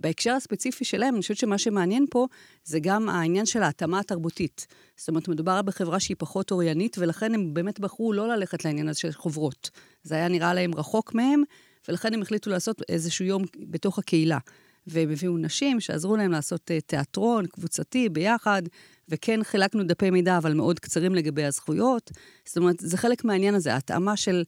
בהקשר 0.00 0.32
הספציפי 0.32 0.84
שלהם, 0.84 1.14
אני 1.14 1.22
חושבת 1.22 1.36
שמה 1.36 1.58
שמעניין 1.58 2.06
פה 2.10 2.26
זה 2.64 2.78
גם 2.80 3.08
העניין 3.08 3.46
של 3.46 3.62
ההתאמה 3.62 4.00
התרבותית. 4.00 4.66
זאת 4.96 5.08
אומרת, 5.08 5.28
מדובר 5.28 5.62
בחברה 5.62 6.00
שהיא 6.00 6.16
פחות 6.18 6.50
אוריינית, 6.50 6.96
ולכן 6.98 7.34
הם 7.34 7.54
באמת 7.54 7.80
בחרו 7.80 8.12
לא 8.12 8.28
ללכת 8.28 8.64
לעניין 8.64 8.88
הזה 8.88 8.98
של 8.98 9.12
חוברות. 9.12 9.70
זה 10.02 10.14
היה 10.14 10.28
נראה 10.28 10.54
להם 10.54 10.74
רחוק 10.74 11.14
מהם, 11.14 11.42
ולכן 11.88 12.14
הם 12.14 12.22
החליטו 12.22 12.50
לעשות 12.50 12.82
איזשהו 12.88 13.24
יום 13.24 13.42
בתוך 13.58 13.98
הקהילה. 13.98 14.38
והם 14.86 15.10
הביאו 15.10 15.36
נשים 15.36 15.80
שעזרו 15.80 16.16
להם 16.16 16.32
לעשות 16.32 16.70
אה, 16.70 16.80
תיאטרון 16.80 17.46
קבוצתי 17.46 18.08
ביחד, 18.08 18.62
וכן 19.08 19.44
חילקנו 19.44 19.84
דפי 19.84 20.10
מידע, 20.10 20.38
אבל 20.38 20.54
מאוד 20.54 20.78
קצרים 20.78 21.14
לגבי 21.14 21.44
הזכויות. 21.44 22.10
זאת 22.44 22.56
אומרת, 22.56 22.76
זה 22.78 22.96
חלק 22.96 23.24
מהעניין 23.24 23.54
הזה, 23.54 23.74
ההתאמה 23.74 24.16
של... 24.16 24.44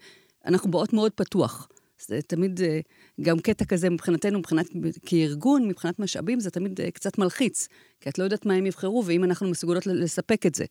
אנחנו 0.46 0.70
באות 0.70 0.92
מאוד 0.92 1.12
פתוח. 1.12 1.68
זה 2.06 2.22
תמיד 2.22 2.60
אה, 2.60 2.80
גם 3.20 3.38
קטע 3.38 3.64
כזה 3.64 3.90
מבחינתנו, 3.90 4.38
מבחינת, 4.38 4.66
כארגון, 5.06 5.68
מבחינת 5.68 5.98
משאבים, 5.98 6.40
זה 6.40 6.50
תמיד 6.50 6.80
אה, 6.80 6.90
קצת 6.90 7.18
מלחיץ, 7.18 7.68
כי 8.00 8.08
את 8.08 8.18
לא 8.18 8.24
יודעת 8.24 8.46
מה 8.46 8.54
הם 8.54 8.66
יבחרו, 8.66 9.02
ואם 9.06 9.24
אנחנו 9.24 9.50
מסוגלות 9.50 9.86
לספק 9.86 10.46
את 10.46 10.54
זה. 10.54 10.64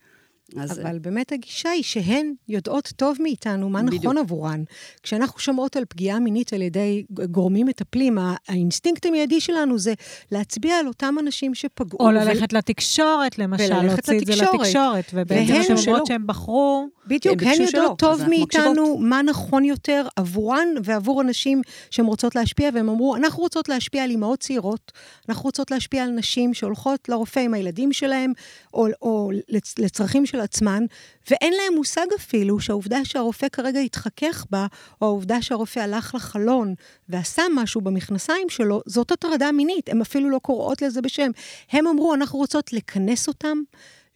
אז... 0.58 0.80
אבל 0.80 1.00
באמת 1.00 1.32
הגישה 1.32 1.70
היא 1.70 1.84
שהן 1.84 2.34
יודעות 2.50 2.92
טוב 2.96 3.18
מאיתנו 3.20 3.70
מה 3.70 3.84
בדיוק. 3.84 4.04
נכון 4.04 4.18
עבורן. 4.18 4.64
כשאנחנו 5.04 5.40
שומעות 5.40 5.78
על 5.78 5.84
פגיעה 5.90 6.20
מינית 6.20 6.54
על 6.54 6.62
ידי 6.62 7.04
גורמים 7.10 7.68
מטפלים, 7.68 8.18
האינסטינקט 8.48 9.06
המיידי 9.06 9.42
שלנו 9.42 9.80
זה 9.80 9.94
להצביע 10.32 10.76
על 10.76 10.88
אותם 10.88 11.16
אנשים 11.20 11.56
שפגעו. 11.56 12.00
או 12.00 12.12
ללכת 12.12 12.54
ו... 12.54 12.58
לתקשורת, 12.58 13.40
למשל, 13.40 13.82
להוציא 13.82 14.20
את 14.20 14.26
זה 14.26 14.36
לתקשורת. 14.36 15.06
ובעצם 15.14 15.52
הן 15.70 15.78
אומרות 15.88 16.06
שהן 16.06 16.28
בחרו... 16.28 16.88
בדיוק, 17.08 17.44
הן 17.44 17.62
יודעות 17.62 18.00
טוב 18.00 18.22
מאיתנו 18.30 18.98
מה 18.98 19.22
נכון 19.22 19.66
יותר 19.66 20.08
עבורן 20.16 20.68
ועבור 20.84 21.22
הנשים 21.22 21.62
שהן 21.92 22.06
רוצות 22.06 22.36
להשפיע, 22.36 22.70
והן 22.74 22.90
אמרו, 22.90 23.16
אנחנו 23.16 23.44
רוצות 23.44 23.70
להשפיע 23.70 24.04
על 24.04 24.10
אימהות 24.10 24.40
צעירות, 24.40 24.92
אנחנו 25.30 25.44
רוצות 25.44 25.72
להשפיע 25.72 26.04
על 26.04 26.10
נשים 26.10 26.54
שהולכות 26.54 27.10
לרופא 27.10 27.40
עם 27.40 27.54
הילדים 27.54 27.94
שלהם, 27.94 28.34
או, 28.74 28.88
או 29.02 29.32
לצרכים 29.78 30.26
של 30.26 30.40
עצמן, 30.40 30.86
ואין 31.30 31.54
להם 31.54 31.76
מושג 31.76 32.06
אפילו 32.16 32.60
שהעובדה 32.60 33.06
שהרופא 33.06 33.48
כרגע 33.50 33.80
התחכך 33.80 34.46
בה, 34.50 34.68
או 35.02 35.08
העובדה 35.08 35.42
שהרופא 35.42 35.80
הלך 35.80 36.16
לחלון 36.16 36.74
ועשה 37.10 37.44
משהו 37.56 37.82
במכנסיים 37.82 38.50
שלו, 38.50 38.82
זאת 38.86 39.12
הטרדה 39.12 39.52
מינית, 39.52 39.90
הן 39.90 40.02
אפילו 40.02 40.30
לא 40.30 40.40
קוראות 40.40 40.82
לזה 40.82 41.02
בשם. 41.02 41.32
הם 41.72 41.88
אמרו, 41.88 42.14
אנחנו 42.14 42.40
רוצות 42.40 42.74
לכנס 42.74 43.28
אותם, 43.28 43.58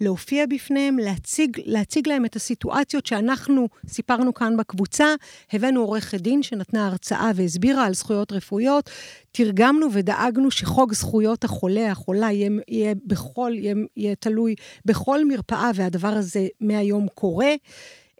להופיע 0.02 0.46
בפניהם, 0.46 1.00
להציג, 1.00 1.58
להציג 1.66 2.08
להם 2.08 2.26
את 2.26 2.36
הסיטואציות 2.36 3.06
שאנחנו 3.06 3.68
סיפרנו 3.88 4.34
כאן 4.34 4.58
בקבוצה. 4.58 5.06
הבאנו 5.54 5.82
עורכת 5.82 6.22
דין 6.22 6.44
שנתנה 6.44 6.88
הרצאה 6.88 7.32
והסבירה 7.36 7.86
על 7.86 7.94
זכויות 7.94 8.32
רפואיות. 8.32 8.90
תרגמנו 9.32 9.88
ודאגנו 9.92 10.52
שחוק 10.52 10.94
זכויות 10.94 11.44
החולה, 11.44 11.92
החולה, 11.92 12.32
יהיה, 12.32 12.50
יהיה 12.68 12.94
בכל, 13.06 13.52
יהיה, 13.56 13.76
יהיה 13.98 14.16
תלוי 14.16 14.56
בכל 14.86 15.26
מרפאה, 15.26 15.72
והדבר 15.76 16.08
הזה 16.08 16.48
מהיום 16.62 17.08
קורה. 17.08 17.54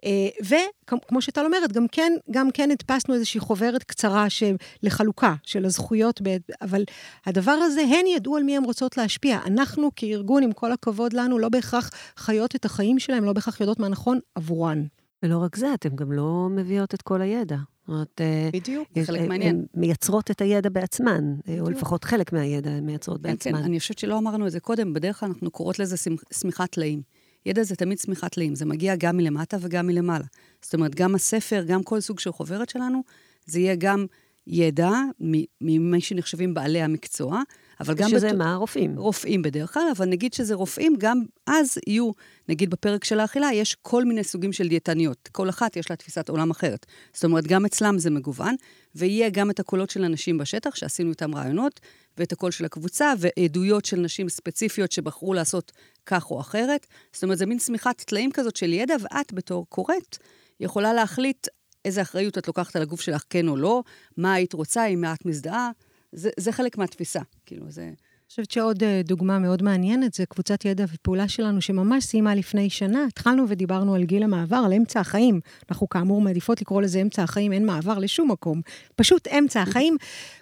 אה, 0.06 0.28
וכמו 0.40 1.22
שטל 1.22 1.44
אומרת, 1.44 1.72
גם 1.72 1.86
כן, 1.92 2.12
גם 2.30 2.50
כן 2.50 2.70
הדפסנו 2.70 3.14
איזושהי 3.14 3.40
חוברת 3.40 3.82
קצרה 3.82 4.26
לחלוקה 4.82 5.34
של 5.42 5.64
הזכויות, 5.64 6.20
אבל 6.62 6.84
הדבר 7.26 7.50
הזה, 7.50 7.80
הן 7.80 8.06
ידעו 8.06 8.36
על 8.36 8.42
מי 8.42 8.56
הן 8.56 8.64
רוצות 8.64 8.96
להשפיע. 8.96 9.38
אנחנו 9.46 9.90
כארגון, 9.96 10.42
עם 10.42 10.52
כל 10.52 10.72
הכבוד 10.72 11.12
לנו, 11.12 11.38
לא 11.38 11.48
בהכרח 11.48 11.90
חיות 12.16 12.56
את 12.56 12.64
החיים 12.64 12.98
שלהם, 12.98 13.24
לא 13.24 13.32
בהכרח 13.32 13.60
יודעות 13.60 13.80
מה 13.80 13.88
נכון 13.88 14.18
עבורן. 14.34 14.86
ולא 15.22 15.38
רק 15.38 15.56
זה, 15.56 15.74
אתן 15.74 15.96
גם 15.96 16.12
לא 16.12 16.48
מביאות 16.50 16.94
את 16.94 17.02
כל 17.02 17.22
הידע. 17.22 17.56
זאת 17.56 17.88
אומרת, 17.88 18.20
אה, 18.20 18.50
בדיוק, 18.52 18.88
זה 18.94 19.04
חלק 19.04 19.28
מעניין. 19.28 19.56
הן 19.56 19.64
מייצרות 19.74 20.30
את 20.30 20.40
הידע 20.40 20.68
בעצמן, 20.68 21.34
בדיוק. 21.46 21.66
או 21.66 21.70
לפחות 21.70 22.04
חלק 22.04 22.32
מהידע 22.32 22.70
הן 22.70 22.86
מייצרות 22.86 23.16
כן, 23.22 23.22
בעצמן. 23.22 23.58
כן, 23.58 23.64
אני 23.64 23.80
חושבת 23.80 23.98
שלא 23.98 24.18
אמרנו 24.18 24.46
את 24.46 24.52
זה 24.52 24.60
קודם, 24.60 24.92
בדרך 24.92 25.20
כלל 25.20 25.28
אנחנו 25.28 25.50
קוראות 25.50 25.78
לזה 25.78 25.96
שמיכת 26.34 26.70
טלאים. 26.70 27.02
ידע 27.46 27.62
זה 27.62 27.76
תמיד 27.76 27.98
צמיחת 27.98 28.32
טלאים, 28.32 28.54
זה 28.54 28.64
מגיע 28.64 28.96
גם 28.96 29.16
מלמטה 29.16 29.56
וגם 29.60 29.86
מלמעלה. 29.86 30.24
זאת 30.62 30.74
אומרת, 30.74 30.94
גם 30.94 31.14
הספר, 31.14 31.64
גם 31.66 31.82
כל 31.82 32.00
סוג 32.00 32.18
של 32.18 32.32
חוברת 32.32 32.68
שלנו, 32.68 33.02
זה 33.46 33.60
יהיה 33.60 33.74
גם 33.74 34.06
ידע 34.46 34.90
ממי 35.60 36.00
שנחשבים 36.00 36.54
בעלי 36.54 36.82
המקצוע, 36.82 37.42
אבל 37.80 37.94
גם... 37.94 38.08
שזה 38.08 38.28
בת... 38.28 38.34
מה? 38.34 38.54
רופאים. 38.54 38.98
רופאים 38.98 39.42
בדרך 39.42 39.74
כלל, 39.74 39.82
אבל 39.96 40.06
נגיד 40.06 40.32
שזה 40.32 40.54
רופאים, 40.54 40.94
גם 40.98 41.22
אז 41.46 41.78
יהיו, 41.86 42.10
נגיד 42.48 42.70
בפרק 42.70 43.04
של 43.04 43.20
האכילה, 43.20 43.52
יש 43.52 43.76
כל 43.82 44.04
מיני 44.04 44.24
סוגים 44.24 44.52
של 44.52 44.68
דיאטניות. 44.68 45.28
כל 45.32 45.48
אחת 45.48 45.76
יש 45.76 45.90
לה 45.90 45.96
תפיסת 45.96 46.28
עולם 46.28 46.50
אחרת. 46.50 46.86
זאת 47.12 47.24
אומרת, 47.24 47.46
גם 47.46 47.64
אצלם 47.64 47.98
זה 47.98 48.10
מגוון, 48.10 48.54
ויהיה 48.94 49.30
גם 49.30 49.50
את 49.50 49.60
הקולות 49.60 49.90
של 49.90 50.04
אנשים 50.04 50.38
בשטח, 50.38 50.74
שעשינו 50.74 51.10
איתם 51.10 51.34
רעיונות, 51.34 51.80
ואת 52.18 52.32
הקול 52.32 52.50
של 52.50 52.64
הקבוצה, 52.64 53.12
ועדויות 53.18 53.84
של 53.84 53.96
נשים 53.96 54.28
ספציפיות 54.28 54.92
שבחרו 54.92 55.34
לעשות 55.34 55.72
כך 56.06 56.30
או 56.30 56.40
אחרת. 56.40 56.86
זאת 57.12 57.22
אומרת, 57.22 57.38
זה 57.38 57.46
מין 57.46 57.58
צמיחת 57.58 58.00
טלאים 58.00 58.32
כזאת 58.32 58.56
של 58.56 58.72
ידע, 58.72 58.94
ואת 59.00 59.32
בתור 59.32 59.66
קוראת 59.68 60.16
יכולה 60.60 60.92
להחליט 60.92 61.46
איזה 61.84 62.02
אחריות 62.02 62.38
את 62.38 62.46
לוקחת 62.46 62.76
על 62.76 62.82
הגוף 62.82 63.00
שלך, 63.00 63.24
כן 63.30 63.48
או 63.48 63.56
לא, 63.56 63.82
מה 64.16 64.34
היית 64.34 64.52
רוצה, 64.52 64.86
אם 64.86 65.04
את 65.04 65.26
מזדהה. 65.26 65.70
זה, 66.12 66.30
זה 66.36 66.52
חלק 66.52 66.78
מהתפיסה, 66.78 67.20
כאילו, 67.46 67.70
זה... 67.70 67.90
אני 68.26 68.30
חושבת 68.30 68.50
שעוד 68.50 68.82
אה, 68.82 69.00
דוגמה 69.04 69.38
מאוד 69.38 69.62
מעניינת 69.62 70.14
זה 70.14 70.26
קבוצת 70.26 70.64
ידע 70.64 70.84
ופעולה 70.94 71.28
שלנו, 71.28 71.60
שממש 71.60 72.04
סיימה 72.04 72.34
לפני 72.34 72.70
שנה. 72.70 73.04
התחלנו 73.08 73.44
ודיברנו 73.48 73.94
על 73.94 74.04
גיל 74.04 74.22
המעבר, 74.22 74.62
על 74.66 74.72
אמצע 74.72 75.00
החיים. 75.00 75.40
אנחנו 75.70 75.88
כאמור 75.88 76.20
מעדיפות 76.20 76.60
לקרוא 76.60 76.82
לזה 76.82 77.00
אמצע 77.02 77.22
החיים, 77.22 77.52
אין 77.52 77.66
מעבר 77.66 77.98
לשום 77.98 78.30
מקום. 78.30 78.60
פשוט 78.96 79.28
אמצע 79.28 79.62
החיים. 79.62 79.96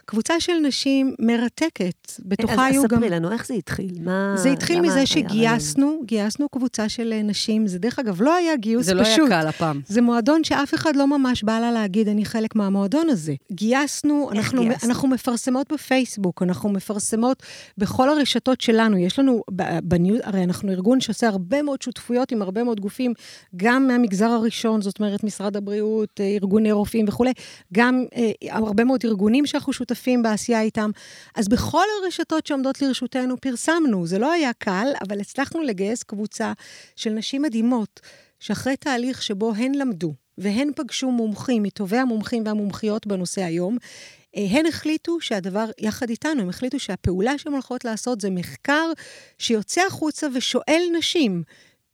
קבוצה 0.06 0.40
של 0.40 0.52
נשים 0.52 1.14
מרתקת, 1.18 2.12
בתוכה 2.18 2.66
היו 2.66 2.82
גם... 2.82 2.98
אז 2.98 3.02
ספרי 3.02 3.10
לנו, 3.10 3.32
איך 3.32 3.46
זה 3.46 3.54
התחיל? 3.54 3.90
מה... 4.00 4.34
זה 4.36 4.50
התחיל 4.50 4.80
מזה 4.80 5.06
שגייסנו, 5.06 6.00
גייסנו 6.04 6.48
קבוצה 6.48 6.88
של 6.88 7.12
אה, 7.12 7.22
נשים. 7.22 7.66
זה 7.66 7.78
דרך 7.78 7.98
אגב 7.98 8.22
לא 8.22 8.34
היה 8.34 8.56
גיוס 8.56 8.86
זה 8.86 8.92
פשוט. 8.92 9.14
זה 9.14 9.20
לא 9.20 9.34
היה 9.34 9.42
קל 9.42 9.48
הפעם. 9.48 9.80
זה 9.86 10.02
מועדון 10.02 10.44
שאף 10.44 10.74
אחד 10.74 10.96
לא 10.96 11.06
ממש 11.18 11.42
בא 11.42 11.60
לה 11.60 11.72
להגיד, 11.72 12.08
אני 12.08 12.24
חלק 12.24 12.56
מהמועדון 12.56 13.08
הזה. 13.08 13.34
גייסנו, 13.52 14.30
אנחנו, 14.32 14.62
גייסנו? 14.62 14.88
אנחנו 14.90 15.08
מפרסמות 15.08 15.72
בפייסבוק, 15.72 16.42
אנחנו 16.42 16.68
מפרסמות 16.68 17.42
בכל 17.78 18.08
הרשתות 18.08 18.60
שלנו. 18.60 18.98
יש 18.98 19.18
לנו, 19.18 19.42
בניו, 19.82 20.16
הרי 20.22 20.44
אנחנו 20.44 20.72
ארגון 20.72 21.00
שעושה 21.00 21.28
הרבה 21.28 21.62
מאוד 21.62 21.82
שותפויות 21.82 22.32
עם 22.32 22.42
הרבה 22.42 22.64
מאוד 22.64 22.80
גופים, 22.80 23.12
גם 23.56 23.86
מהמגזר 23.86 24.30
הראשון, 24.30 24.82
זאת 24.82 24.98
אומרת, 24.98 25.24
משרד 25.24 25.56
הבריאות, 25.56 26.20
אה, 26.20 26.26
ארגוני 26.26 26.72
רופאים 26.72 27.04
וכולי, 27.08 27.32
גם 27.72 28.04
אה, 28.16 28.30
הרבה 28.50 28.84
מאוד 28.84 29.00
ארגונים 29.04 29.46
שאנחנו 29.46 29.72
שותפים. 29.72 29.93
שותפים 29.94 30.22
בעשייה 30.22 30.61
איתם. 30.61 30.90
אז 31.35 31.48
בכל 31.48 31.85
הרשתות 32.02 32.46
שעומדות 32.46 32.83
לרשותנו 32.83 33.37
פרסמנו. 33.40 34.07
זה 34.07 34.18
לא 34.18 34.33
היה 34.33 34.52
קל, 34.52 34.87
אבל 35.09 35.20
הצלחנו 35.20 35.62
לגייס 35.62 36.02
קבוצה 36.02 36.52
של 36.96 37.11
נשים 37.11 37.42
מדהימות, 37.42 38.00
שאחרי 38.40 38.76
תהליך 38.76 39.22
שבו 39.22 39.52
הן 39.54 39.74
למדו, 39.74 40.14
והן 40.38 40.70
פגשו 40.76 41.11
מומחים, 41.11 41.62
מטובי 41.62 41.96
המומחים 41.96 42.42
והמומחיות 42.46 43.07
בנושא 43.07 43.44
היום, 43.44 43.76
אה, 44.37 44.46
הן 44.50 44.66
החליטו 44.66 45.20
שהדבר, 45.20 45.64
יחד 45.78 46.11
איתנו, 46.11 46.42
הם 46.42 46.48
החליטו 46.48 46.78
שהפעולה 46.78 47.38
שהן 47.38 47.52
הולכות 47.52 47.85
לעשות 47.85 48.20
זה 48.20 48.30
מחקר 48.30 48.92
שיוצא 49.38 49.83
החוצה 49.87 50.26
ושואל 50.35 50.83
נשים. 50.98 51.42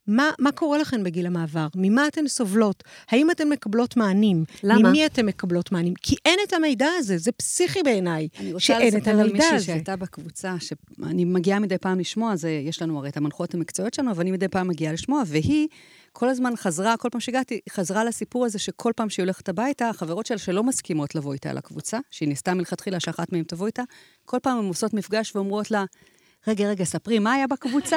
מה, 0.06 0.30
מה 0.38 0.52
קורה 0.52 0.78
לכן 0.78 1.04
בגיל 1.04 1.26
המעבר? 1.26 1.66
ממה 1.74 2.06
אתן 2.06 2.28
סובלות? 2.28 2.84
האם 3.08 3.30
אתן 3.30 3.48
מקבלות 3.48 3.96
מענים? 3.96 4.44
למה? 4.62 4.88
ממי 4.88 5.06
אתן 5.06 5.26
מקבלות 5.26 5.72
מענים? 5.72 5.94
כי 5.94 6.16
אין 6.24 6.38
את 6.48 6.52
המידע 6.52 6.88
הזה, 6.98 7.18
זה 7.18 7.32
פסיכי 7.32 7.82
בעיניי, 7.82 8.28
שאין 8.58 8.96
את 8.96 9.08
המידע 9.08 9.08
הזה. 9.08 9.10
אני 9.10 9.12
רוצה 9.12 9.18
לספר 9.18 9.20
על 9.20 9.32
מישהי 9.32 9.66
שהייתה 9.66 9.96
בקבוצה, 9.96 10.54
שאני 10.60 11.24
מגיעה 11.24 11.58
מדי 11.58 11.78
פעם 11.78 11.98
לשמוע, 11.98 12.36
זה, 12.36 12.50
יש 12.50 12.82
לנו 12.82 12.98
הרי 12.98 13.08
את 13.08 13.16
המנחות 13.16 13.54
המקצועיות 13.54 13.94
שלנו, 13.94 14.10
אבל 14.10 14.20
אני 14.20 14.30
מדי 14.30 14.48
פעם 14.48 14.68
מגיעה 14.68 14.92
לשמוע, 14.92 15.22
והיא 15.26 15.68
כל 16.12 16.28
הזמן 16.28 16.56
חזרה, 16.56 16.96
כל 16.96 17.08
פעם 17.12 17.20
שהגעתי, 17.20 17.60
חזרה 17.70 18.04
לסיפור 18.04 18.44
הזה 18.44 18.58
שכל 18.58 18.92
פעם 18.96 19.10
שהיא 19.10 19.24
הולכת 19.24 19.48
הביתה, 19.48 19.88
החברות 19.88 20.26
שלה 20.26 20.38
שלא 20.38 20.64
מסכימות 20.64 21.14
לבוא 21.14 21.32
איתה 21.32 21.52
לקבוצה, 21.52 21.98
שהיא 22.10 22.28
ניסתה 22.28 22.54
מלכתחילה 22.54 23.00
שאחת 23.00 23.32
מהן 23.32 23.42
תבוא 23.42 23.66
איתה, 23.66 23.82
כל 24.24 24.38
פעם 24.42 24.58
הן 24.58 24.64
עושות 24.64 24.94
מפגש 24.94 25.36
ואומרות 25.36 25.70
לה, 25.70 25.84
רגע, 26.46 26.68
רגע, 26.68 26.84
ספרי, 26.84 27.18
מה 27.18 27.32
היה 27.32 27.46
בקבוצה? 27.46 27.96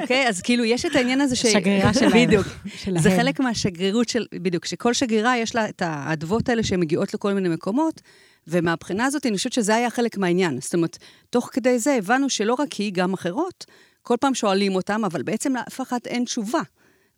אוקיי, 0.00 0.26
okay, 0.26 0.28
אז 0.28 0.42
כאילו, 0.42 0.64
יש 0.64 0.84
את 0.86 0.96
העניין 0.96 1.20
הזה 1.20 1.36
ש... 1.36 1.46
שגרירה 1.46 1.94
שלהם. 1.94 2.26
בדיוק. 2.26 2.46
שלהם. 2.76 3.02
זה 3.02 3.10
חלק 3.10 3.40
מהשגרירות 3.40 4.08
של... 4.08 4.26
בדיוק, 4.34 4.64
שכל 4.64 4.94
שגרירה 4.94 5.38
יש 5.38 5.54
לה 5.54 5.68
את 5.68 5.82
האדוות 5.84 6.48
האלה 6.48 6.62
שהן 6.62 6.80
מגיעות 6.80 7.14
לכל 7.14 7.32
מיני 7.32 7.48
מקומות, 7.48 8.00
ומהבחינה 8.46 9.04
הזאת, 9.04 9.26
אני 9.26 9.36
חושבת 9.36 9.52
שזה 9.52 9.74
היה 9.74 9.90
חלק 9.90 10.18
מהעניין. 10.18 10.60
זאת 10.60 10.74
אומרת, 10.74 10.98
תוך 11.30 11.50
כדי 11.52 11.78
זה 11.78 11.94
הבנו 11.94 12.30
שלא 12.30 12.54
רק 12.58 12.72
היא, 12.72 12.92
גם 12.92 13.14
אחרות, 13.14 13.64
כל 14.02 14.16
פעם 14.20 14.34
שואלים 14.34 14.74
אותם, 14.74 15.04
אבל 15.04 15.22
בעצם 15.22 15.56
לאף 15.56 15.80
אחת 15.80 16.06
אין 16.06 16.24
תשובה. 16.24 16.60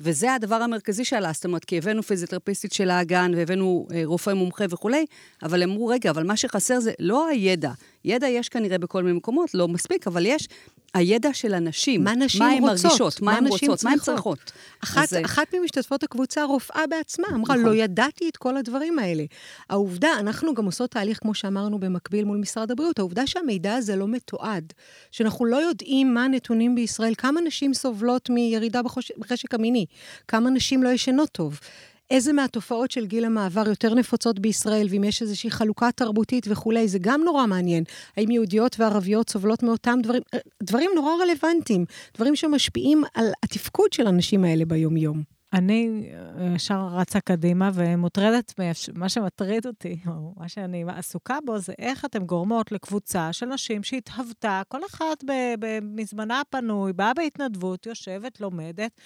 וזה 0.01 0.35
הדבר 0.35 0.57
המרכזי 0.57 1.05
שעלה, 1.05 1.33
זאת 1.33 1.45
אומרת, 1.45 1.65
כי 1.65 1.79
הבאנו 1.79 2.03
פיזיותרפיסטית 2.03 2.73
של 2.73 2.91
האגן, 2.91 3.33
והבאנו 3.37 3.87
אה, 3.95 4.03
רופא 4.05 4.31
מומחה 4.31 4.65
וכולי, 4.71 5.07
אבל 5.43 5.63
אמרו, 5.63 5.87
רגע, 5.87 6.11
אבל 6.11 6.27
מה 6.27 6.37
שחסר 6.37 6.81
זה 6.81 6.93
לא 6.99 7.29
הידע. 7.29 7.71
ידע 8.05 8.29
יש 8.29 8.49
כנראה 8.49 8.79
בכל 8.79 9.03
מיני 9.03 9.17
מקומות, 9.17 9.55
לא 9.55 9.69
מספיק, 9.69 10.07
אבל 10.07 10.27
יש 10.27 10.49
הידע 10.95 11.35
של 11.35 11.55
הנשים. 11.55 12.05
מה 12.05 12.15
נשים 12.15 12.43
מה 12.43 12.53
רוצות. 12.61 12.85
מרגישות, 12.85 13.23
מה 13.23 13.37
הן 13.37 13.47
רוצות, 13.47 13.85
מה 13.85 13.91
הן 13.91 13.99
צריכות. 13.99 14.53
אחת, 14.85 15.03
אז... 15.03 15.17
אחת 15.25 15.55
ממשתתפות 15.55 16.03
הקבוצה, 16.03 16.45
רופאה 16.45 16.87
בעצמה, 16.91 17.27
אמרה, 17.31 17.55
נכון. 17.55 17.59
לא 17.59 17.75
ידעתי 17.75 18.29
את 18.29 18.37
כל 18.37 18.57
הדברים 18.57 18.99
האלה. 18.99 19.25
העובדה, 19.71 20.09
אנחנו 20.19 20.55
גם 20.55 20.65
עושות 20.65 20.91
תהליך, 20.91 21.19
כמו 21.19 21.35
שאמרנו, 21.35 21.79
במקביל 21.79 22.25
מול 22.25 22.39
משרד 22.39 22.71
הבריאות, 22.71 22.99
העובדה 22.99 23.27
שהמידע 23.27 23.75
הזה 23.75 23.97
לא 23.97 24.09
מתועד, 24.09 24.73
שאנחנו 25.11 25.45
לא 25.45 25.57
יודעים 25.57 26.15
מה 26.15 26.25
הנתונים 26.25 26.75
בישראל, 26.75 27.15
כמה 27.19 27.41
נשים 27.41 27.75
סובלות 27.75 28.31
מירידה 28.31 28.81
בחשק 29.19 29.55
המיני, 29.55 29.87
כמה 30.29 30.51
נשים 30.51 30.83
לא 30.83 30.89
ישנות 30.89 31.29
טוב. 31.29 31.61
איזה 32.11 32.33
מהתופעות 32.33 32.91
של 32.91 33.07
גיל 33.07 33.25
המעבר 33.25 33.69
יותר 33.69 33.95
נפוצות 33.95 34.39
בישראל, 34.39 34.87
ואם 34.91 35.05
יש 35.05 35.23
איזושהי 35.23 35.51
חלוקה 35.51 35.93
תרבותית 35.93 36.47
וכולי, 36.49 36.89
זה 36.89 36.99
גם 37.01 37.21
נורא 37.25 37.47
מעניין. 37.47 37.85
האם 38.17 38.31
יהודיות 38.31 38.81
וערביות 38.81 39.31
סובלות 39.31 39.63
מאותם 39.63 39.99
דברים, 40.03 40.23
דברים 40.63 40.91
נורא 40.95 41.13
רלוונטיים, 41.23 41.85
דברים 42.17 42.37
שמשפיעים 42.37 43.03
על 43.15 43.27
התפקוד 43.43 43.93
של 43.93 44.07
הנשים 44.07 44.45
האלה 44.45 44.65
ביום-יום. 44.65 45.23
אני 45.53 46.11
ישר 46.55 46.89
רצה 46.93 47.21
קדימה 47.21 47.71
ומוטרדת, 47.75 48.55
מה 48.95 49.09
שמטריד 49.09 49.67
אותי, 49.67 49.99
או 50.07 50.35
מה 50.37 50.49
שאני 50.49 50.85
עסוקה 50.89 51.39
בו, 51.45 51.59
זה 51.59 51.73
איך 51.79 52.05
אתן 52.05 52.25
גורמות 52.25 52.73
לקבוצה 52.73 53.33
של 53.33 53.47
נשים 53.47 53.83
שהתהוותה, 53.83 54.63
כל 54.69 54.81
אחת 54.91 55.25
מזמנה 55.83 56.41
הפנוי, 56.41 56.93
באה 56.93 57.15
בהתנדבות, 57.15 57.87
יושבת, 57.87 58.41
לומדת, 58.41 59.01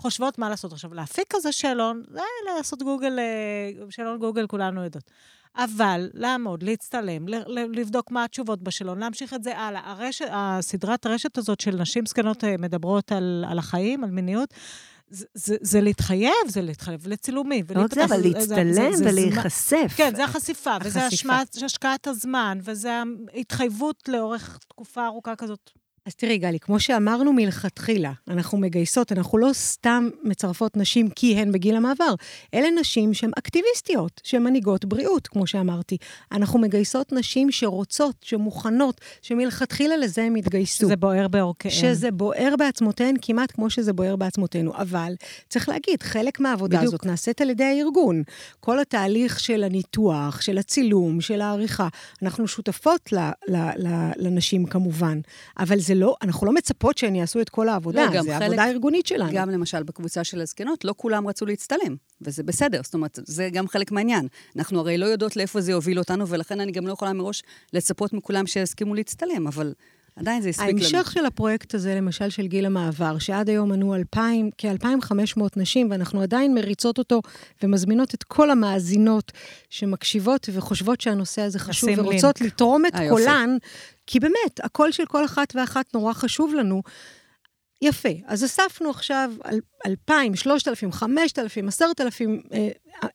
חושבות 0.00 0.38
מה 0.38 0.48
לעשות. 0.48 0.72
עכשיו, 0.72 0.94
להפיק 0.94 1.24
כזה 1.30 1.52
שאלון, 1.52 2.02
זה 2.10 2.20
לעשות 2.56 2.82
גוגל, 2.82 3.18
אה, 3.18 3.90
שאלון 3.90 4.18
גוגל 4.18 4.46
כולנו 4.46 4.84
יודעות. 4.84 5.10
אבל 5.56 6.10
לעמוד, 6.14 6.62
להצטלם, 6.62 7.28
לבדוק 7.48 8.10
מה 8.10 8.24
התשובות 8.24 8.62
בשאלון, 8.62 8.98
להמשיך 8.98 9.34
את 9.34 9.42
זה 9.42 9.58
הלאה. 9.58 9.80
הרשת, 9.84 10.28
הסדרת 10.30 11.06
הרשת 11.06 11.38
הזאת 11.38 11.60
של 11.60 11.76
נשים 11.76 12.06
זקנות 12.06 12.44
אה, 12.44 12.54
מדברות 12.58 13.12
על, 13.12 13.44
על 13.48 13.58
החיים, 13.58 14.04
על 14.04 14.10
מיניות, 14.10 14.54
זה, 15.10 15.26
זה, 15.34 15.56
זה 15.60 15.80
להתחייב, 15.80 16.32
זה 16.46 16.62
להתחייב 16.62 17.08
לצילומים. 17.08 17.64
לא 17.74 17.82
רק 17.82 17.94
זה, 17.94 18.04
אבל 18.04 18.20
להצטלם 18.22 18.92
ולהיחשף. 19.00 19.92
כן, 19.96 20.14
זה 20.16 20.24
החשיפה, 20.24 20.76
וזה 20.84 21.06
השקעת 21.64 22.06
הזמן, 22.06 22.58
וזה 22.62 23.02
ההתחייבות 23.34 24.08
לאורך 24.08 24.58
תקופה 24.68 25.06
ארוכה 25.06 25.36
כזאת 25.36 25.70
אז 26.06 26.14
תראי, 26.14 26.38
גלי, 26.38 26.60
כמו 26.60 26.80
שאמרנו 26.80 27.32
מלכתחילה, 27.32 28.12
אנחנו 28.28 28.58
מגייסות, 28.58 29.12
אנחנו 29.12 29.38
לא 29.38 29.50
סתם 29.52 30.08
מצרפות 30.24 30.76
נשים 30.76 31.10
כי 31.10 31.36
הן 31.36 31.52
בגיל 31.52 31.76
המעבר, 31.76 32.14
אלה 32.54 32.68
נשים 32.80 33.14
שהן 33.14 33.30
אקטיביסטיות, 33.38 34.20
שהן 34.24 34.42
מנהיגות 34.42 34.84
בריאות, 34.84 35.28
כמו 35.28 35.46
שאמרתי. 35.46 35.96
אנחנו 36.32 36.58
מגייסות 36.58 37.12
נשים 37.12 37.50
שרוצות, 37.50 38.14
שמוכנות, 38.22 39.00
שמלכתחילה 39.22 39.96
לזה 39.96 40.22
הן 40.22 40.36
התגייסו. 40.36 40.86
שזה 40.86 40.96
בוער 40.96 41.28
בעורקיהן. 41.28 41.74
שזה 41.74 42.10
בוער 42.10 42.54
בעצמותיהן 42.58 43.14
כמעט 43.22 43.52
כמו 43.52 43.70
שזה 43.70 43.92
בוער 43.92 44.16
בעצמותינו. 44.16 44.74
אבל 44.74 45.14
צריך 45.48 45.68
להגיד, 45.68 46.02
חלק 46.02 46.40
מהעבודה 46.40 46.78
בדיוק. 46.78 46.94
הזאת 46.94 47.06
נעשית 47.06 47.40
על 47.40 47.50
ידי 47.50 47.64
הארגון. 47.64 48.22
כל 48.60 48.80
התהליך 48.80 49.40
של 49.40 49.64
הניתוח, 49.64 50.40
של 50.40 50.58
הצילום, 50.58 51.20
של 51.20 51.40
העריכה, 51.40 51.88
אנחנו 52.22 52.48
שותפות 52.48 53.12
ל, 53.12 53.18
ל, 53.48 53.56
ל, 53.56 54.10
לנשים 54.16 54.66
כמובן, 54.66 55.20
אבל 55.58 55.80
זה 55.80 55.89
לא, 55.94 56.16
אנחנו 56.22 56.46
לא 56.46 56.52
מצפות 56.52 56.98
שהן 56.98 57.14
יעשו 57.14 57.40
את 57.40 57.48
כל 57.48 57.68
העבודה, 57.68 58.06
לא, 58.14 58.22
זה 58.22 58.36
עבודה 58.36 58.68
ארגונית 58.68 59.06
שלנו. 59.06 59.30
גם 59.34 59.50
למשל 59.50 59.82
בקבוצה 59.82 60.24
של 60.24 60.40
הזקנות, 60.40 60.84
לא 60.84 60.94
כולם 60.96 61.28
רצו 61.28 61.46
להצטלם, 61.46 61.96
וזה 62.20 62.42
בסדר, 62.42 62.80
זאת 62.84 62.94
אומרת, 62.94 63.18
זה 63.24 63.48
גם 63.52 63.68
חלק 63.68 63.92
מהעניין. 63.92 64.28
אנחנו 64.56 64.80
הרי 64.80 64.98
לא 64.98 65.06
יודעות 65.06 65.36
לאיפה 65.36 65.60
זה 65.60 65.72
יוביל 65.72 65.98
אותנו, 65.98 66.28
ולכן 66.28 66.60
אני 66.60 66.72
גם 66.72 66.86
לא 66.86 66.92
יכולה 66.92 67.12
מראש 67.12 67.42
לצפות 67.72 68.12
מכולם 68.12 68.46
שיסכימו 68.46 68.94
להצטלם, 68.94 69.46
אבל... 69.46 69.72
עדיין 70.16 70.42
זה 70.42 70.48
הספיק 70.48 70.68
לנו. 70.68 70.78
ההמשך 70.78 71.12
של 71.12 71.26
הפרויקט 71.26 71.74
הזה, 71.74 71.94
למשל 71.94 72.30
של 72.30 72.46
גיל 72.46 72.66
המעבר, 72.66 73.18
שעד 73.18 73.48
היום 73.48 73.68
מנו 73.68 73.94
2,000, 73.94 74.50
כ-2,500 74.58 75.42
נשים, 75.56 75.90
ואנחנו 75.90 76.22
עדיין 76.22 76.54
מריצות 76.54 76.98
אותו 76.98 77.22
ומזמינות 77.62 78.14
את 78.14 78.22
כל 78.22 78.50
המאזינות 78.50 79.32
שמקשיבות 79.70 80.48
וחושבות 80.52 81.00
שהנושא 81.00 81.42
הזה 81.42 81.58
חשוב 81.58 81.90
ורוצות 81.96 82.40
לינק. 82.40 82.52
לתרום 82.52 82.86
את 82.86 82.94
אה, 82.94 83.08
קולן, 83.08 83.56
כי 84.06 84.20
באמת, 84.20 84.60
הקול 84.62 84.92
של 84.92 85.06
כל 85.06 85.24
אחת 85.24 85.52
ואחת 85.56 85.94
נורא 85.94 86.12
חשוב 86.12 86.54
לנו. 86.54 86.82
יפה, 87.82 88.08
אז 88.26 88.44
אספנו 88.44 88.90
עכשיו 88.90 89.32
2,000, 89.86 90.34
3,000, 90.34 90.92
5,000, 90.92 91.68
10,000 91.68 92.42
אה, 92.52 92.68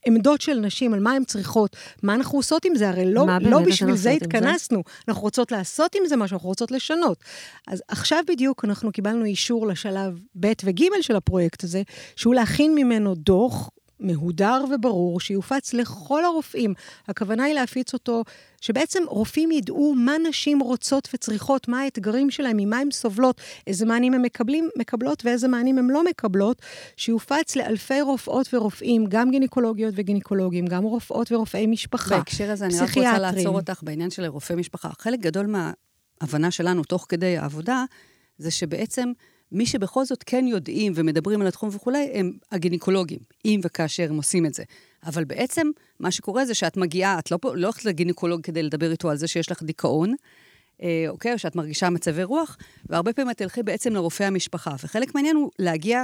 עמדות 0.05 0.41
של 0.41 0.59
נשים 0.59 0.93
על 0.93 0.99
מה 0.99 1.11
הן 1.11 1.23
צריכות, 1.23 1.75
מה 2.03 2.13
אנחנו 2.13 2.39
עושות 2.39 2.65
עם 2.65 2.75
זה, 2.75 2.89
הרי 2.89 3.13
לא, 3.13 3.25
לא 3.41 3.59
בשביל 3.59 3.95
זה 3.95 4.09
התכנסנו, 4.09 4.83
זה? 4.85 5.03
אנחנו 5.07 5.21
רוצות 5.21 5.51
לעשות 5.51 5.95
עם 5.95 6.05
זה 6.07 6.15
משהו, 6.15 6.35
אנחנו 6.35 6.49
רוצות 6.49 6.71
לשנות. 6.71 7.23
אז 7.67 7.83
עכשיו 7.87 8.23
בדיוק 8.27 8.65
אנחנו 8.65 8.91
קיבלנו 8.91 9.25
אישור 9.25 9.67
לשלב 9.67 10.19
ב' 10.39 10.51
וג' 10.63 11.01
של 11.01 11.15
הפרויקט 11.15 11.63
הזה, 11.63 11.81
שהוא 12.15 12.35
להכין 12.35 12.75
ממנו 12.75 13.15
דוח 13.15 13.69
מהודר 13.99 14.65
וברור, 14.71 15.19
שיופץ 15.19 15.73
לכל 15.73 16.25
הרופאים. 16.25 16.73
הכוונה 17.07 17.43
היא 17.43 17.53
להפיץ 17.53 17.93
אותו, 17.93 18.23
שבעצם 18.61 19.03
רופאים 19.07 19.51
ידעו 19.51 19.93
מה 19.95 20.15
נשים 20.29 20.59
רוצות 20.59 21.09
וצריכות, 21.13 21.67
מה 21.67 21.79
האתגרים 21.81 22.31
שלהם, 22.31 22.57
ממה 22.57 22.77
הן 22.77 22.91
סובלות, 22.91 23.41
איזה 23.67 23.85
מענים 23.85 24.13
הם 24.13 24.21
מקבלים, 24.21 24.69
מקבלות 24.77 25.25
ואיזה 25.25 25.47
מענים 25.47 25.77
הן 25.77 25.87
לא 25.87 26.03
מקבלות, 26.03 26.61
שיופץ 26.97 27.55
לאלפי 27.55 28.01
רופאות 28.01 28.53
ורופאים, 28.53 29.05
גם 29.09 29.31
גינקולוגיות 29.31 29.93
וגינקולוגים, 29.97 30.65
גם 30.65 30.83
רופאות 30.83 31.31
ורופאי 31.31 31.67
משפחה, 31.67 32.17
בהקשר 32.17 32.51
הזה 32.51 32.65
אני 32.65 32.79
רק 32.79 32.89
רוצה 32.97 33.19
לעצור 33.19 33.55
אותך 33.55 33.83
בעניין 33.83 34.09
של 34.09 34.25
רופאי 34.25 34.55
משפחה. 34.55 34.89
חלק 34.99 35.19
גדול 35.19 35.45
מההבנה 36.21 36.51
שלנו, 36.51 36.83
תוך 36.83 37.05
כדי 37.09 37.37
העבודה, 37.37 37.83
זה 38.37 38.51
שבעצם... 38.51 39.11
מי 39.51 39.65
שבכל 39.65 40.05
זאת 40.05 40.23
כן 40.25 40.45
יודעים 40.47 40.93
ומדברים 40.95 41.41
על 41.41 41.47
התחום 41.47 41.69
וכולי, 41.73 42.09
הם 42.13 42.31
הגינקולוגים, 42.51 43.19
אם 43.45 43.59
וכאשר 43.63 44.07
הם 44.09 44.17
עושים 44.17 44.45
את 44.45 44.53
זה. 44.53 44.63
אבל 45.05 45.23
בעצם, 45.23 45.67
מה 45.99 46.11
שקורה 46.11 46.45
זה 46.45 46.53
שאת 46.53 46.77
מגיעה, 46.77 47.19
את 47.19 47.31
לא, 47.31 47.37
לא 47.43 47.67
הולכת 47.67 47.85
לגינקולוג 47.85 48.41
כדי 48.41 48.63
לדבר 48.63 48.91
איתו 48.91 49.09
על 49.09 49.17
זה 49.17 49.27
שיש 49.27 49.51
לך 49.51 49.63
דיכאון, 49.63 50.15
אה, 50.83 51.05
אוקיי? 51.09 51.33
או 51.33 51.39
שאת 51.39 51.55
מרגישה 51.55 51.89
מצבי 51.89 52.23
רוח, 52.23 52.57
והרבה 52.89 53.13
פעמים 53.13 53.31
את 53.31 53.37
תלכי 53.37 53.63
בעצם 53.63 53.93
לרופא 53.93 54.23
המשפחה. 54.23 54.75
וחלק 54.83 55.15
מהעניין 55.15 55.35
הוא 55.35 55.51
להגיע 55.59 56.03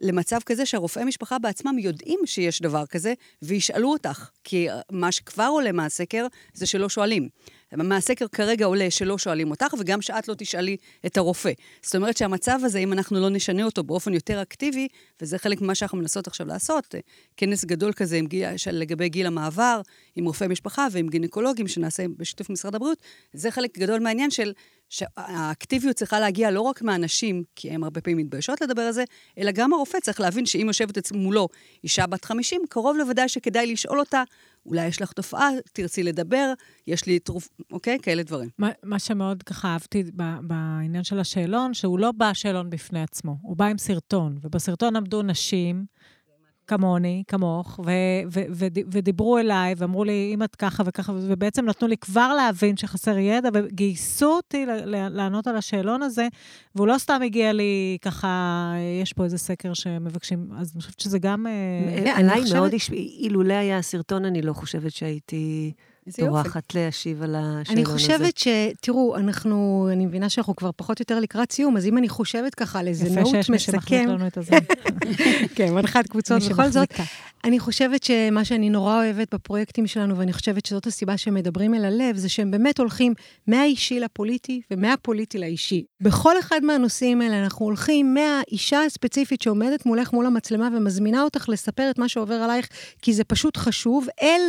למצב 0.00 0.38
כזה 0.46 0.66
שהרופאי 0.66 1.04
משפחה 1.04 1.38
בעצמם 1.38 1.78
יודעים 1.78 2.20
שיש 2.24 2.62
דבר 2.62 2.86
כזה, 2.86 3.14
וישאלו 3.42 3.92
אותך. 3.92 4.30
כי 4.44 4.68
מה 4.90 5.12
שכבר 5.12 5.48
עולה 5.50 5.72
מהסקר 5.72 6.26
זה 6.54 6.66
שלא 6.66 6.88
שואלים. 6.88 7.28
מהסקר 7.72 8.28
כרגע 8.28 8.64
עולה 8.64 8.90
שלא 8.90 9.18
שואלים 9.18 9.50
אותך, 9.50 9.74
וגם 9.78 10.02
שאת 10.02 10.28
לא 10.28 10.34
תשאלי 10.38 10.76
את 11.06 11.16
הרופא. 11.16 11.50
זאת 11.82 11.94
אומרת 11.94 12.16
שהמצב 12.16 12.58
הזה, 12.62 12.78
אם 12.78 12.92
אנחנו 12.92 13.20
לא 13.20 13.30
נשנה 13.30 13.64
אותו 13.64 13.82
באופן 13.82 14.14
יותר 14.14 14.42
אקטיבי, 14.42 14.88
וזה 15.22 15.38
חלק 15.38 15.60
ממה 15.60 15.74
שאנחנו 15.74 15.98
מנסות 15.98 16.26
עכשיו 16.26 16.46
לעשות, 16.46 16.94
כנס 17.36 17.64
גדול 17.64 17.92
כזה 17.92 18.16
עם 18.16 18.26
גיל, 18.26 18.48
לגבי 18.72 19.08
גיל 19.08 19.26
המעבר, 19.26 19.80
עם 20.16 20.24
רופאי 20.24 20.48
משפחה 20.48 20.86
ועם 20.92 21.08
גינקולוגים 21.08 21.68
שנעשה 21.68 22.04
בשיתוף 22.16 22.50
משרד 22.50 22.74
הבריאות, 22.74 23.02
זה 23.32 23.50
חלק 23.50 23.78
גדול 23.78 24.00
מהעניין 24.00 24.30
של 24.30 24.52
שהאקטיביות 24.88 25.96
צריכה 25.96 26.20
להגיע 26.20 26.50
לא 26.50 26.60
רק 26.60 26.82
מהנשים, 26.82 27.42
כי 27.56 27.70
הן 27.70 27.82
הרבה 27.82 28.00
פעמים 28.00 28.18
מתביישות 28.18 28.60
לדבר 28.60 28.82
על 28.82 28.92
זה, 28.92 29.04
אלא 29.38 29.50
גם 29.50 29.72
הרופא 29.72 30.00
צריך 30.00 30.20
להבין 30.20 30.46
שאם 30.46 30.64
יושבת 30.66 31.12
מולו 31.12 31.48
אישה 31.84 32.06
בת 32.06 32.24
50, 32.24 32.62
קרוב 32.68 32.96
לוודאי 32.96 33.28
שכדאי 33.28 33.66
לשאול 33.66 34.00
אותה, 34.00 34.22
אולי 34.66 34.86
יש 34.86 35.02
לך 35.02 35.12
תופעה, 35.12 35.48
תרצי 35.72 36.02
לדבר, 36.02 36.52
יש 36.86 37.06
לי 37.06 37.18
תרופ... 37.18 37.48
אוקיי? 37.72 37.98
כאלה 38.02 38.22
דברים. 38.22 38.48
מה, 38.58 38.70
מה 38.82 38.98
שמאוד 38.98 39.42
ככה 39.42 39.68
אהבתי 39.68 40.04
בעניין 40.42 41.04
של 41.04 41.18
השאלון, 41.18 41.74
שהוא 41.74 41.98
לא 41.98 42.12
בא 42.12 42.32
שאלון 42.32 42.70
בפני 42.70 43.02
עצמו, 43.02 43.36
הוא 43.42 43.56
בא 43.56 43.64
עם 43.64 43.78
סרטון, 43.78 44.38
ובסרטון 44.42 44.96
עמדו 44.96 45.22
נשים, 45.22 45.86
כמוני, 46.66 47.22
כמוך, 47.28 47.80
ו- 47.86 47.90
ו- 48.32 48.44
ו- 48.50 48.66
ודיברו 48.92 49.38
אליי 49.38 49.74
ואמרו 49.76 50.04
לי, 50.04 50.30
אם 50.34 50.42
את 50.42 50.56
ככה 50.56 50.82
וככה, 50.86 51.12
ובעצם 51.16 51.64
נתנו 51.64 51.88
לי 51.88 51.96
כבר 51.96 52.34
להבין 52.34 52.76
שחסר 52.76 53.18
ידע, 53.18 53.48
וגייסו 53.52 54.26
אותי 54.26 54.66
לענות 55.10 55.46
על 55.46 55.56
השאלון 55.56 56.02
הזה, 56.02 56.28
והוא 56.74 56.86
לא 56.86 56.98
סתם 56.98 57.20
הגיע 57.24 57.52
לי 57.52 57.98
ככה, 58.02 58.72
יש 59.02 59.12
פה 59.12 59.24
איזה 59.24 59.38
סקר 59.38 59.74
שמבקשים, 59.74 60.48
אז 60.58 60.72
אני 60.74 60.82
חושבת 60.82 61.00
שזה 61.00 61.18
גם... 61.18 61.46
אה, 61.46 62.16
עליי 62.18 62.40
מאוד, 62.54 62.72
אילולא 62.92 63.54
היה 63.54 63.78
הסרטון, 63.78 64.24
אני 64.24 64.42
לא 64.42 64.52
חושבת 64.52 64.92
שהייתי... 64.92 65.72
טורחת 66.12 66.74
להשיב 66.74 67.22
על 67.22 67.34
השאלון 67.38 67.60
הזה. 67.60 67.72
אני 67.72 67.84
חושבת 67.84 68.38
ש... 68.38 68.48
תראו, 68.80 69.16
אנחנו, 69.16 69.88
אני 69.92 70.06
מבינה 70.06 70.28
שאנחנו 70.28 70.56
כבר 70.56 70.70
פחות 70.76 70.98
או 70.98 71.02
יותר 71.02 71.20
לקראת 71.20 71.52
סיום, 71.52 71.76
אז 71.76 71.86
אם 71.86 71.98
אני 71.98 72.08
חושבת 72.08 72.54
ככה 72.54 72.78
על 72.78 72.88
איזה 72.88 73.04
נוט 73.04 73.18
מסכם... 73.18 73.28
יפה 73.28 73.36
שיש 73.36 73.50
מי 73.50 73.58
שמחליט 73.58 74.08
לנו 74.08 74.26
את 74.26 74.36
הזמן. 74.36 74.58
כן, 75.56 75.74
מנחת 75.74 76.06
קבוצות 76.06 76.42
בכל 76.42 76.68
זאת. 76.68 76.88
אני 77.44 77.58
חושבת 77.58 78.02
שמה 78.02 78.44
שאני 78.44 78.70
נורא 78.70 78.96
אוהבת 78.96 79.34
בפרויקטים 79.34 79.86
שלנו, 79.86 80.18
ואני 80.18 80.32
חושבת 80.32 80.66
שזאת 80.66 80.86
הסיבה 80.86 81.16
שהם 81.16 81.34
מדברים 81.34 81.74
אל 81.74 81.84
הלב, 81.84 82.16
זה 82.16 82.28
שהם 82.28 82.50
באמת 82.50 82.78
הולכים 82.78 83.14
מהאישי 83.46 84.00
לפוליטי 84.00 84.60
ומהפוליטי 84.70 85.38
לאישי. 85.38 85.84
בכל 86.00 86.38
אחד 86.38 86.60
מהנושאים 86.62 87.20
האלה 87.20 87.42
אנחנו 87.44 87.66
הולכים 87.66 88.14
מהאישה 88.14 88.82
הספציפית 88.82 89.42
שעומדת 89.42 89.86
מולך 89.86 90.12
מול 90.12 90.26
המצלמה 90.26 90.68
ומזמינה 90.76 91.22
אותך 91.22 91.48
לספר 91.48 91.90
את 91.90 91.98
מה 91.98 92.08
שעובר 92.08 92.34
עלייך, 92.34 92.68
כי 93.02 93.12
זה 93.12 93.24
פשוט 93.24 93.56
חשוב, 93.56 94.06
אל... 94.22 94.40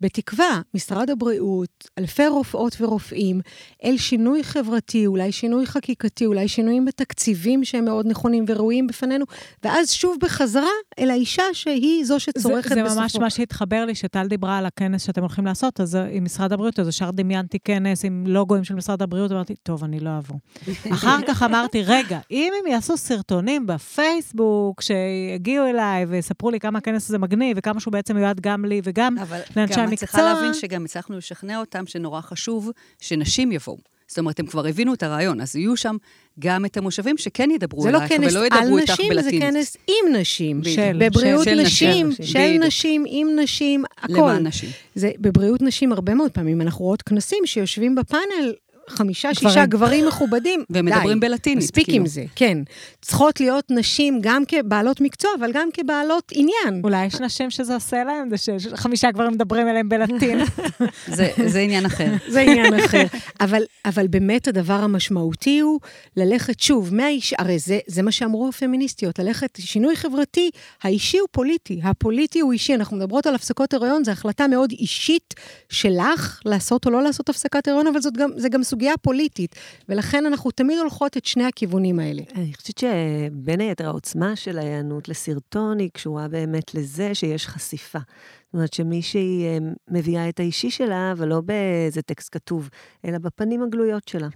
בתקווה, 0.00 0.60
משרד 0.74 1.10
הבריאות, 1.10 1.88
אלפי 1.98 2.26
רופאות 2.26 2.76
ורופאים, 2.80 3.40
אל 3.84 3.96
שינוי 3.96 4.44
חברתי, 4.44 5.06
אולי 5.06 5.32
שינוי 5.32 5.66
חקיקתי, 5.66 6.26
אולי 6.26 6.48
שינויים 6.48 6.84
בתקציבים 6.84 7.64
שהם 7.64 7.84
מאוד 7.84 8.06
נכונים 8.06 8.44
וראויים 8.48 8.86
בפנינו, 8.86 9.24
ואז 9.64 9.90
שוב 9.90 10.16
בחזרה 10.20 10.68
אל 10.98 11.10
האישה 11.10 11.42
שהיא 11.52 12.04
זו 12.04 12.20
שצורכת 12.20 12.66
בסופו. 12.66 12.88
זה, 12.88 12.94
זה 12.94 13.00
ממש 13.00 13.16
מה 13.16 13.30
שהתחבר 13.30 13.84
לי, 13.84 13.94
שטל 13.94 14.26
דיברה 14.26 14.58
על 14.58 14.66
הכנס 14.66 15.02
שאתם 15.02 15.20
הולכים 15.20 15.46
לעשות, 15.46 15.80
אז 15.80 15.98
עם 16.10 16.24
משרד 16.24 16.52
הבריאות, 16.52 16.78
אז 16.78 16.88
ישר 16.88 17.10
דמיינתי 17.10 17.58
כנס 17.64 18.04
עם 18.04 18.24
לוגוים 18.26 18.64
של 18.64 18.74
משרד 18.74 19.02
הבריאות, 19.02 19.32
אמרתי, 19.32 19.54
טוב, 19.62 19.84
אני 19.84 20.00
לא 20.00 20.10
אבוא. 20.18 20.36
אחר 20.94 21.18
כך 21.28 21.42
אמרתי, 21.42 21.82
רגע, 21.82 22.18
אם 22.30 22.52
הם 22.60 22.72
יעשו 22.72 22.96
סרטונים 22.96 23.66
בפייסבוק, 23.66 24.82
שיגיעו 24.82 25.66
אליי 25.66 26.04
ויספרו 26.04 26.50
לי 26.50 26.60
כמה 26.60 26.78
הכנס 26.78 27.08
הזה 27.08 27.18
מגניב, 27.18 27.56
וכמה 27.60 27.80
שהוא 27.80 27.92
בעצם 27.92 28.16
מיועד 28.16 28.40
גם 28.40 28.64
לי 28.64 28.80
וגם 28.84 29.16
לאנשי 29.56 29.80
המקצוע. 29.88 30.06
צריכה 30.06 30.22
להבין 30.22 30.54
שגם 30.54 30.84
הצלחנו 30.84 31.16
לשכנע 31.16 31.60
אותם 31.60 31.86
שנורא 31.86 32.20
חשוב 32.20 32.70
שנשים 33.00 33.52
יבואו. 33.52 33.78
זאת 34.08 34.18
אומרת, 34.18 34.40
הם 34.40 34.46
כבר 34.46 34.66
הבינו 34.66 34.94
את 34.94 35.02
הרעיון, 35.02 35.40
אז 35.40 35.56
יהיו 35.56 35.76
שם 35.76 35.96
גם 36.38 36.64
את 36.64 36.76
המושבים 36.76 37.18
שכן 37.18 37.50
ידברו 37.50 37.88
אלייך, 37.88 38.12
ולא 38.20 38.46
ידברו 38.46 38.78
איתך 38.78 38.96
בלטינית. 39.08 39.24
זה 39.24 39.30
לא 39.30 39.40
כנס 39.40 39.40
על 39.40 39.40
נשים, 39.40 39.40
זה 39.40 39.52
כנס 39.52 39.76
עם 39.88 40.14
נשים. 40.16 40.64
של, 40.64 40.96
בבריאות 40.98 41.44
של, 41.44 41.62
נשים, 41.62 42.12
של, 42.12 42.24
של 42.24 42.56
נשים, 42.60 43.04
עם 43.06 43.28
נשים, 43.36 43.84
הכל. 43.98 44.12
למען 44.12 44.46
נשים. 44.46 44.70
זה, 44.94 45.10
בבריאות 45.18 45.62
נשים 45.62 45.92
הרבה 45.92 46.14
מאוד 46.14 46.30
פעמים 46.30 46.60
אנחנו 46.60 46.84
רואות 46.84 47.02
כנסים 47.02 47.46
שיושבים 47.46 47.94
בפאנל 47.94 48.54
חמישה, 48.88 49.30
גברים. 49.32 49.50
שישה 49.50 49.66
גברים 49.66 50.06
מכובדים. 50.06 50.64
ומדברים 50.70 51.20
בלטינית. 51.20 51.58
מספיק 51.64 51.84
כאילו. 51.84 51.98
עם 51.98 52.06
זה, 52.06 52.24
כן. 52.34 52.58
צריכות 53.02 53.40
להיות 53.40 53.64
נשים 53.70 54.18
גם 54.22 54.42
כבעלות 54.48 55.00
מקצוע, 55.00 55.30
אבל 55.40 55.52
גם 55.52 55.68
כבעלות 55.72 56.32
עניין. 56.34 56.80
אולי 56.84 57.06
יש 57.06 57.20
נשים 57.20 57.50
שזה 57.50 57.74
עושה 57.74 58.04
להם, 58.04 58.28
זה 58.30 58.58
שחמישה 58.58 59.10
גברים 59.10 59.32
מדברים 59.32 59.68
אליהם 59.68 59.88
בלטין. 59.88 60.38
זה, 61.16 61.30
זה 61.46 61.58
עניין 61.58 61.86
אחר. 61.86 62.12
זה 62.32 62.40
עניין 62.40 62.74
אחר. 62.74 63.04
אבל, 63.40 63.62
אבל 63.84 64.06
באמת 64.06 64.48
הדבר 64.48 64.74
המשמעותי 64.74 65.58
הוא 65.58 65.80
ללכת 66.16 66.60
שוב 66.60 66.94
מהאיש, 66.94 67.34
הרי 67.38 67.58
זה, 67.58 67.78
זה 67.86 68.02
מה 68.02 68.12
שאמרו 68.12 68.48
הפמיניסטיות, 68.48 69.18
ללכת, 69.18 69.58
שינוי 69.60 69.96
חברתי, 69.96 70.50
האישי 70.82 71.18
הוא 71.18 71.28
פוליטי, 71.30 71.80
הפוליטי 71.84 72.40
הוא 72.40 72.52
אישי. 72.52 72.74
אנחנו 72.74 72.96
מדברות 72.96 73.26
על 73.26 73.34
הפסקות 73.34 73.74
הריון, 73.74 74.04
זו 74.04 74.10
החלטה 74.10 74.46
מאוד 74.46 74.70
אישית 74.72 75.34
שלך, 75.68 76.40
לעשות 76.44 76.86
או 76.86 76.90
לא 76.90 77.02
לעשות 77.02 77.28
הפסקת 77.28 77.68
הריון, 77.68 77.86
אבל 77.86 78.00
זאת 78.00 78.16
גם, 78.16 78.30
זה 78.36 78.48
גם 78.48 78.62
סוג 78.62 78.77
סוגיה 78.78 78.96
פוליטית, 79.02 79.54
ולכן 79.88 80.26
אנחנו 80.26 80.50
תמיד 80.50 80.78
הולכות 80.78 81.16
את 81.16 81.24
שני 81.24 81.44
הכיוונים 81.44 81.98
האלה. 81.98 82.22
אני 82.34 82.54
חושבת 82.54 82.78
שבין 82.78 83.60
היתר 83.60 83.86
העוצמה 83.86 84.36
של 84.36 84.58
ההיענות 84.58 85.08
לסרטון 85.08 85.78
היא 85.78 85.90
קשורה 85.92 86.28
באמת 86.28 86.74
לזה 86.74 87.14
שיש 87.14 87.46
חשיפה. 87.46 87.98
זאת 87.98 88.54
אומרת 88.54 88.72
שמישהי 88.72 89.44
אה, 89.46 89.58
מביאה 89.88 90.28
את 90.28 90.40
האישי 90.40 90.70
שלה, 90.70 91.12
אבל 91.12 91.28
לא 91.28 91.40
באיזה 91.40 92.02
טקסט 92.02 92.28
כתוב, 92.32 92.68
אלא 93.04 93.18
בפנים 93.18 93.62
הגלויות 93.62 94.08
שלה. 94.08 94.28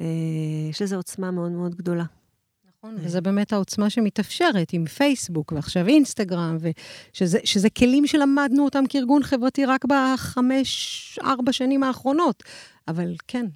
אה, 0.00 0.04
יש 0.70 0.82
לזה 0.82 0.96
עוצמה 0.96 1.30
מאוד 1.30 1.52
מאוד 1.52 1.74
גדולה. 1.74 2.04
נכון, 2.84 2.96
וזה 3.00 3.20
באמת 3.20 3.52
העוצמה 3.52 3.90
שמתאפשרת 3.90 4.72
עם 4.72 4.86
פייסבוק 4.86 5.52
ועכשיו 5.52 5.86
אינסטגרם, 5.86 6.56
ושזה, 6.60 7.38
שזה 7.44 7.70
כלים 7.70 8.06
שלמדנו 8.06 8.64
אותם 8.64 8.84
כארגון 8.88 9.22
חברתי 9.22 9.64
רק 9.64 9.84
בחמש, 9.84 11.18
ארבע 11.22 11.52
שנים 11.52 11.82
האחרונות. 11.82 12.42
אבל 12.88 13.14
כן. 13.28 13.46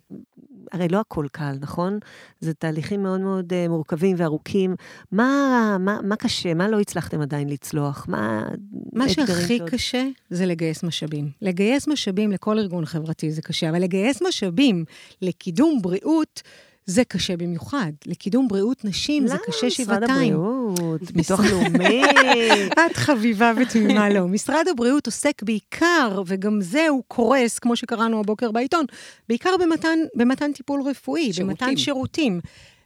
הרי 0.72 0.88
לא 0.88 1.00
הכל 1.00 1.26
קל, 1.32 1.56
נכון? 1.60 1.98
זה 2.40 2.54
תהליכים 2.54 3.02
מאוד 3.02 3.20
מאוד 3.20 3.52
uh, 3.52 3.68
מורכבים 3.68 4.16
וארוכים. 4.18 4.74
מה, 5.12 5.76
מה, 5.80 5.98
מה 6.02 6.16
קשה? 6.16 6.54
מה 6.54 6.68
לא 6.68 6.80
הצלחתם 6.80 7.20
עדיין 7.20 7.48
לצלוח? 7.48 8.06
מה... 8.08 8.48
מה 8.92 9.08
שהכי 9.08 9.60
עוד? 9.60 9.70
קשה 9.70 10.08
זה 10.30 10.46
לגייס 10.46 10.82
משאבים. 10.82 11.30
לגייס 11.42 11.88
משאבים 11.88 12.32
לכל 12.32 12.58
ארגון 12.58 12.86
חברתי 12.86 13.32
זה 13.32 13.42
קשה, 13.42 13.70
אבל 13.70 13.82
לגייס 13.82 14.22
משאבים 14.22 14.84
לקידום 15.22 15.82
בריאות, 15.82 16.42
זה 16.86 17.04
קשה 17.04 17.36
במיוחד. 17.36 17.92
לקידום 18.06 18.48
בריאות 18.48 18.84
נשים 18.84 19.26
זה 19.26 19.36
קשה 19.46 19.70
שבעתיים. 19.70 20.34
למה? 20.34 20.42
משרד 20.42 20.72
הבריאות, 20.72 21.10
ביטוח 21.16 21.40
לאומי. 21.40 22.02
את 22.90 22.96
חביבה 22.96 23.52
ותמימה 23.56 24.08
לא. 24.08 24.28
משרד 24.28 24.68
הבריאות 24.70 25.06
עוסק 25.06 25.42
בעיקר, 25.42 26.22
וגם 26.26 26.60
זה 26.60 26.88
הוא 26.88 27.02
קורס, 27.08 27.58
כמו 27.58 27.76
שקראנו 27.76 28.20
הבוקר 28.20 28.50
בעיתון, 28.50 28.84
בעיקר 29.28 29.50
במתן, 29.60 29.98
במתן 30.14 30.52
טיפול 30.52 30.82
רפואי, 30.82 31.32
שירותים. 31.32 31.46
במתן 31.46 31.76
שירותים. 31.76 32.40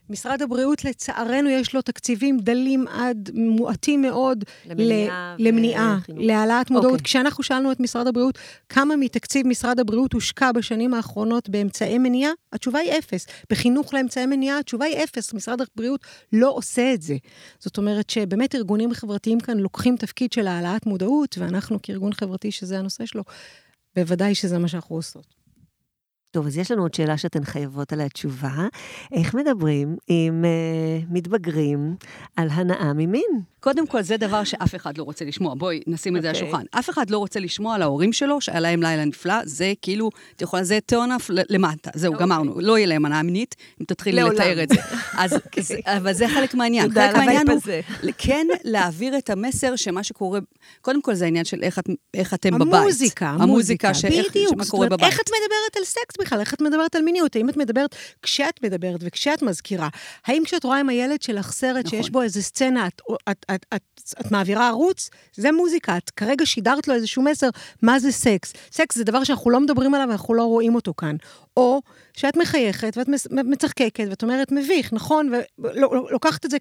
משרד 0.09 0.41
הבריאות, 0.41 0.85
לצערנו, 0.85 1.49
יש 1.49 1.75
לו 1.75 1.81
תקציבים 1.81 2.39
דלים 2.39 2.87
עד 2.87 3.29
מועטים 3.33 4.01
מאוד 4.01 4.43
למניעה, 4.65 5.35
למניעה 5.39 5.99
להעלאת 6.07 6.71
מודעות. 6.71 6.91
Okay. 6.91 6.93
אוקיי. 6.93 7.03
כשאנחנו 7.03 7.43
שאלנו 7.43 7.71
את 7.71 7.79
משרד 7.79 8.07
הבריאות 8.07 8.37
כמה 8.69 8.95
מתקציב 8.95 9.47
משרד 9.47 9.79
הבריאות 9.79 10.13
הושקע 10.13 10.51
בשנים 10.51 10.93
האחרונות 10.93 11.49
באמצעי 11.49 11.97
מניעה, 11.97 12.31
התשובה 12.53 12.79
היא 12.79 12.91
אפס. 12.91 13.27
בחינוך 13.49 13.93
לאמצעי 13.93 14.25
מניעה, 14.25 14.59
התשובה 14.59 14.85
היא 14.85 15.03
אפס. 15.03 15.33
משרד 15.33 15.59
הבריאות 15.61 16.01
לא 16.33 16.49
עושה 16.49 16.93
את 16.93 17.01
זה. 17.01 17.17
זאת 17.59 17.77
אומרת 17.77 18.09
שבאמת 18.09 18.55
ארגונים 18.55 18.93
חברתיים 18.93 19.39
כאן 19.39 19.57
לוקחים 19.57 19.97
תפקיד 19.97 20.33
של 20.33 20.47
העלאת 20.47 20.85
מודעות, 20.85 21.37
ואנחנו 21.37 21.79
כארגון 21.83 22.13
חברתי 22.13 22.51
שזה 22.51 22.79
הנושא 22.79 23.05
שלו, 23.05 23.23
בוודאי 23.95 24.35
שזה 24.35 24.57
מה 24.57 24.67
שאנחנו 24.67 24.95
עושות. 24.95 25.38
טוב, 26.31 26.47
אז 26.47 26.57
יש 26.57 26.71
לנו 26.71 26.81
עוד 26.81 26.93
שאלה 26.93 27.17
שאתן 27.17 27.43
חייבות 27.43 27.93
עליה 27.93 28.09
תשובה. 28.09 28.67
איך 29.11 29.35
מדברים 29.35 29.95
עם 30.07 30.45
uh, 30.45 31.13
מתבגרים 31.13 31.95
על 32.35 32.47
הנאה 32.51 32.93
ממין? 32.93 33.41
קודם 33.59 33.87
כל, 33.87 34.01
זה 34.01 34.17
דבר 34.17 34.43
שאף 34.43 34.75
אחד 34.75 34.97
לא 34.97 35.03
רוצה 35.03 35.25
לשמוע. 35.25 35.53
בואי, 35.57 35.79
נשים 35.87 36.15
את 36.15 36.19
okay. 36.19 36.21
זה 36.21 36.29
על 36.29 36.35
אוקיי. 36.35 36.47
השולחן. 36.47 36.65
אף 36.79 36.89
אחד 36.89 37.09
לא 37.09 37.17
רוצה 37.17 37.39
לשמוע 37.39 37.75
על 37.75 37.81
ההורים 37.81 38.13
שלו, 38.13 38.41
שהיה 38.41 38.59
להם 38.59 38.83
לילה 38.83 39.05
נפלא, 39.05 39.35
זה 39.45 39.73
כאילו, 39.81 40.09
את 40.35 40.41
יכולה, 40.41 40.63
זה 40.63 40.79
טרנף 40.85 41.29
למטה. 41.29 41.89
זהו, 41.93 42.11
okay. 42.11 42.13
אוקיי. 42.13 42.27
גמרנו. 42.27 42.61
לא 42.61 42.77
יהיה 42.77 42.87
להם 42.87 43.05
הנאה 43.05 43.23
מינית, 43.23 43.55
אם 43.81 43.85
תתחילי 43.85 44.23
לתאר 44.23 44.63
את 44.63 44.69
זה. 44.69 44.75
אז, 45.21 45.33
okay. 45.33 45.35
אוקיי. 45.35 45.63
זה, 45.63 45.75
אבל 45.85 46.13
זה 46.13 46.27
חלק 46.27 46.53
מהעניין. 46.53 46.91
חלק 46.91 47.15
מהעניין 47.15 47.49
הוא 47.49 48.11
כן 48.17 48.47
להעביר 48.63 49.17
את 49.17 49.29
המסר 49.29 49.75
שמה 49.75 50.03
שקורה, 50.03 50.39
קודם 50.81 51.01
כל 51.01 51.13
זה 51.13 51.25
העניין 51.25 51.45
של 51.45 51.63
איך, 51.63 51.79
את, 51.79 51.85
איך 52.13 52.33
אתם 52.33 52.53
המוזיקה, 52.53 53.31
בבית. 53.33 53.41
המוזיקה, 53.41 53.89
המוזיקה. 53.89 53.91
בדיוק. 54.29 54.63
קורה 54.69 54.89
בבית. 54.89 55.07
איך 55.07 55.19
את 55.19 55.29
מדברת 55.29 55.77
על 55.77 55.83
סקס 55.83 56.17
בכלל? 56.19 56.39
איך 56.39 56.53
את 56.53 56.61
מדברת 56.61 56.95
על 56.95 57.01
מיניות? 57.01 57.35
האם 57.35 57.49
את 57.49 57.57
מדברת 57.57 57.95
כשאת 58.21 58.63
מדברת 58.63 58.99
וכשאת 59.03 59.41
מזכירה? 59.41 59.87
האם 60.25 60.43
כשאת 60.45 60.63
רואה 60.63 60.79
עם 60.79 60.89
הילד 60.89 61.21
שלך 61.21 61.51
סרט. 61.51 61.87
שיש 61.87 62.09
בו 62.09 62.21
איזה 62.21 62.43
סצנה, 62.43 62.87
את, 63.29 63.45
את, 63.55 63.65
את, 63.75 63.81
את, 63.99 64.13
את 64.21 64.31
מעבירה 64.31 64.67
ערוץ, 64.67 65.09
זה 65.35 65.51
מוזיקה. 65.51 65.97
את 65.97 66.09
כרגע 66.09 66.45
שידרת 66.45 66.87
לו 66.87 66.93
איזשהו 66.93 67.23
מסר, 67.23 67.49
מה 67.81 67.99
זה 67.99 68.11
סקס? 68.11 68.53
סקס 68.71 68.95
זה 68.95 69.03
דבר 69.03 69.23
שאנחנו 69.23 69.49
לא 69.49 69.59
מדברים 69.59 69.93
עליו 69.93 70.07
ואנחנו 70.09 70.33
לא 70.33 70.43
רואים 70.43 70.75
אותו 70.75 70.93
כאן. 70.93 71.15
או 71.57 71.81
שאת 72.13 72.37
מחייכת 72.37 72.97
ואת 72.97 73.07
מצחקקת 73.31 74.05
ואת 74.09 74.23
אומרת, 74.23 74.51
מביך, 74.51 74.93
נכון? 74.93 75.31
ולוקחת 75.57 76.45
את 76.45 76.51
זה 76.51 76.57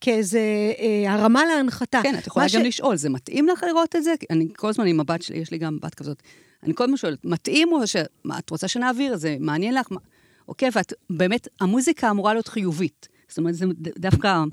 כאיזה 0.00 0.40
אה, 0.78 1.12
הרמה 1.12 1.44
להנחתה. 1.44 2.00
כן, 2.02 2.18
את 2.18 2.26
יכולה 2.26 2.46
גם 2.54 2.62
ש... 2.62 2.66
לשאול, 2.66 2.96
זה 2.96 3.10
מתאים 3.10 3.48
לך 3.48 3.64
לראות 3.68 3.96
את 3.96 4.04
זה? 4.04 4.14
אני 4.30 4.48
כל 4.56 4.68
הזמן 4.68 4.86
עם 4.86 5.00
הבת 5.00 5.22
שלי, 5.22 5.38
יש 5.38 5.50
לי 5.50 5.58
גם 5.58 5.78
בת 5.82 5.94
כזאת. 5.94 6.22
אני 6.62 6.74
כל 6.74 6.84
הזמן 6.84 6.96
שואלת, 6.96 7.24
מתאים 7.24 7.72
או 7.72 7.86
שמה, 7.86 8.38
את 8.38 8.50
רוצה 8.50 8.68
שנעביר? 8.68 9.16
זה 9.16 9.36
מעניין 9.40 9.74
לך? 9.74 9.86
מה? 9.90 10.00
אוקיי, 10.48 10.68
ואת, 10.72 10.92
באמת, 11.10 11.48
המוזיקה 11.60 12.10
אמורה 12.10 12.32
להיות 12.32 12.48
חיובית. 12.48 13.08
זאת 13.28 13.38
אומרת, 13.38 13.54
זה 13.54 13.66
דווקא... 13.98 14.44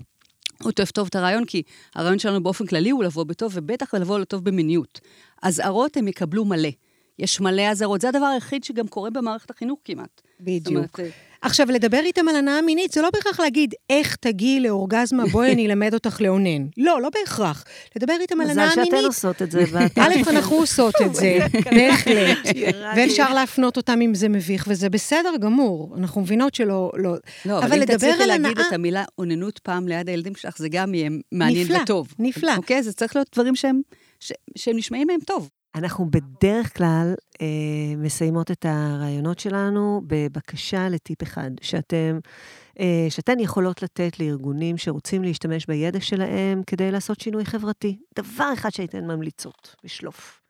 הוא 0.63 0.71
טוב 0.71 0.87
טוב 0.87 1.07
את 1.07 1.15
הרעיון, 1.15 1.45
כי 1.45 1.63
הרעיון 1.95 2.19
שלנו 2.19 2.43
באופן 2.43 2.65
כללי 2.65 2.89
הוא 2.89 3.03
לבוא 3.03 3.23
בטוב, 3.23 3.51
ובטח 3.55 3.93
לבוא 3.93 4.19
לטוב 4.19 4.43
במיניות. 4.43 4.99
אזהרות 5.41 5.97
הם 5.97 6.07
יקבלו 6.07 6.45
מלא. 6.45 6.69
יש 7.19 7.41
מלא 7.41 7.61
אזהרות. 7.61 8.01
זה 8.01 8.09
הדבר 8.09 8.25
היחיד 8.25 8.63
שגם 8.63 8.87
קורה 8.87 9.09
במערכת 9.09 9.49
החינוך 9.49 9.79
כמעט. 9.85 10.21
בדיוק. 10.39 10.67
אומרת, 10.75 10.99
אה, 10.99 11.09
עכשיו, 11.41 11.71
לדבר 11.71 11.99
איתם 11.99 12.27
על 12.27 12.35
הנאה 12.35 12.61
מינית, 12.61 12.91
זה 12.91 13.01
לא 13.01 13.09
בהכרח 13.13 13.39
להגיד, 13.39 13.73
איך 13.89 14.15
תגיעי 14.15 14.59
לאורגזמה, 14.59 15.25
בואי 15.25 15.51
אני 15.51 15.67
אלמד 15.67 15.93
אותך 15.93 16.21
לאונן. 16.21 16.67
לא, 16.77 17.01
לא 17.01 17.09
בהכרח. 17.13 17.63
לדבר 17.95 18.13
איתם 18.21 18.41
על 18.41 18.49
הנאה 18.49 18.69
מינית... 18.75 18.93
מזל 18.93 18.97
שאתן 18.97 19.05
עושות 19.05 19.41
את 19.41 19.51
זה. 19.51 19.63
א', 19.99 20.13
אנחנו 20.35 20.55
עושות 20.55 20.95
את 21.05 21.15
זה, 21.15 21.37
בהחלט. 21.75 22.37
ואפשר 22.95 23.33
להפנות 23.33 23.77
אותם 23.77 24.01
אם 24.01 24.15
זה 24.15 24.29
מביך, 24.29 24.65
וזה 24.67 24.89
בסדר 24.89 25.31
גמור. 25.39 25.95
אנחנו 25.97 26.21
מבינות 26.21 26.55
שלא... 26.55 26.91
לא, 26.95 27.15
לא 27.45 27.59
אבל 27.59 27.81
אם 27.81 27.85
תצליחי 27.85 28.25
להגיד 28.25 28.59
את 28.59 28.73
המילה 28.73 29.03
אוננות 29.17 29.59
פעם 29.59 29.87
ליד 29.87 30.09
הילדים 30.09 30.35
שלך, 30.35 30.57
זה 30.57 30.69
גם 30.69 30.93
יהיה 30.93 31.09
מעניין 31.31 31.67
וטוב. 31.71 32.07
נפלא, 32.19 32.27
נפלא. 32.27 32.57
אוקיי? 32.57 32.83
זה 32.83 32.93
צריך 32.93 33.15
להיות 33.15 33.27
דברים 33.33 33.55
שהם 33.55 33.81
נשמעים 34.67 35.07
מהם 35.07 35.19
טוב. 35.25 35.49
אנחנו 35.75 36.11
בדרך 36.11 36.77
כלל 36.77 37.13
אה, 37.41 37.95
מסיימות 37.97 38.51
את 38.51 38.65
הרעיונות 38.69 39.39
שלנו 39.39 40.01
בבקשה 40.07 40.89
לטיפ 40.89 41.23
אחד, 41.23 41.51
שאתם, 41.61 42.19
אה, 42.79 43.07
שאתן 43.09 43.39
יכולות 43.39 43.83
לתת 43.83 44.19
לארגונים 44.19 44.77
שרוצים 44.77 45.23
להשתמש 45.23 45.65
בידע 45.65 46.01
שלהם 46.01 46.61
כדי 46.67 46.91
לעשות 46.91 47.19
שינוי 47.19 47.45
חברתי. 47.45 47.99
דבר 48.15 48.49
אחד 48.53 48.69
שהייתן 48.69 49.05
ממליצות, 49.05 49.75
בשלוף. 49.83 50.41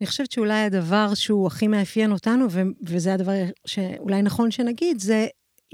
אני 0.00 0.06
חושבת 0.06 0.32
שאולי 0.32 0.60
הדבר 0.60 1.14
שהוא 1.14 1.46
הכי 1.46 1.68
מאפיין 1.68 2.12
אותנו, 2.12 2.46
וזה 2.86 3.14
הדבר 3.14 3.32
שאולי 3.66 4.22
נכון 4.22 4.50
שנגיד, 4.50 5.00
זה 5.00 5.26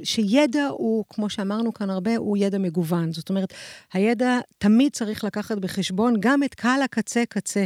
שידע 0.02 0.66
הוא, 0.66 1.04
כמו 1.08 1.30
שאמרנו 1.30 1.74
כאן 1.74 1.90
הרבה, 1.90 2.16
הוא 2.16 2.36
ידע 2.36 2.58
מגוון. 2.58 3.12
זאת 3.12 3.28
אומרת, 3.28 3.52
הידע 3.92 4.38
תמיד 4.58 4.92
צריך 4.92 5.24
לקחת 5.24 5.58
בחשבון 5.58 6.14
גם 6.20 6.42
את 6.42 6.54
קהל 6.54 6.82
הקצה-קצה, 6.82 7.64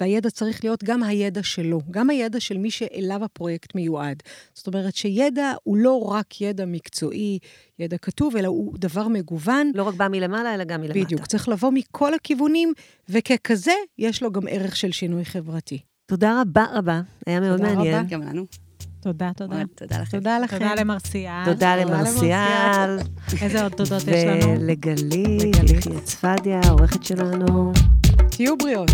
והידע 0.00 0.30
צריך 0.30 0.64
להיות 0.64 0.84
גם 0.84 1.02
הידע 1.02 1.42
שלו, 1.42 1.80
גם 1.90 2.10
הידע 2.10 2.40
של 2.40 2.58
מי 2.58 2.70
שאליו 2.70 3.24
הפרויקט 3.24 3.74
מיועד. 3.74 4.22
זאת 4.54 4.66
אומרת 4.66 4.96
שידע 4.96 5.52
הוא 5.62 5.76
לא 5.76 6.02
רק 6.02 6.40
ידע 6.40 6.64
מקצועי, 6.66 7.38
ידע 7.78 7.98
כתוב, 7.98 8.36
אלא 8.36 8.48
הוא 8.48 8.74
דבר 8.78 9.08
מגוון. 9.08 9.72
לא 9.74 9.82
רק 9.82 9.94
בא 9.94 10.08
מלמעלה, 10.08 10.54
אלא 10.54 10.64
גם 10.64 10.80
מלמטה. 10.80 11.00
בדיוק, 11.00 11.26
צריך 11.26 11.48
לבוא 11.48 11.70
מכל 11.72 12.14
הכיוונים, 12.14 12.72
וככזה, 13.08 13.74
יש 13.98 14.22
לו 14.22 14.32
גם 14.32 14.42
ערך 14.50 14.76
של 14.76 14.92
שינוי 14.92 15.24
חברתי. 15.24 15.78
תודה 16.06 16.40
רבה 16.40 16.64
רבה, 16.72 17.00
היה 17.26 17.40
מאוד 17.40 17.60
מעניין. 17.60 17.76
תודה 17.78 18.00
רבה. 18.00 18.08
גם 18.08 18.22
לנו. 18.22 18.65
תודה, 19.06 19.30
תודה. 19.36 19.56
תודה 19.74 19.98
לכם. 19.98 20.18
תודה 20.18 20.38
לכם. 20.38 20.58
תודה 20.58 20.74
למרסיאל. 20.74 21.44
תודה 21.44 21.76
למרסיאל. 21.76 22.98
איזה 23.42 23.62
עוד 23.62 23.72
תודות 23.72 24.02
יש 24.02 24.24
לנו? 24.24 24.60
ולגלית, 24.60 25.56
יחיא 25.76 26.00
צפדיה, 26.04 26.60
העורכת 26.64 27.04
שלנו. 27.04 27.72
תהיו 28.30 28.56
בריאות. 28.58 28.90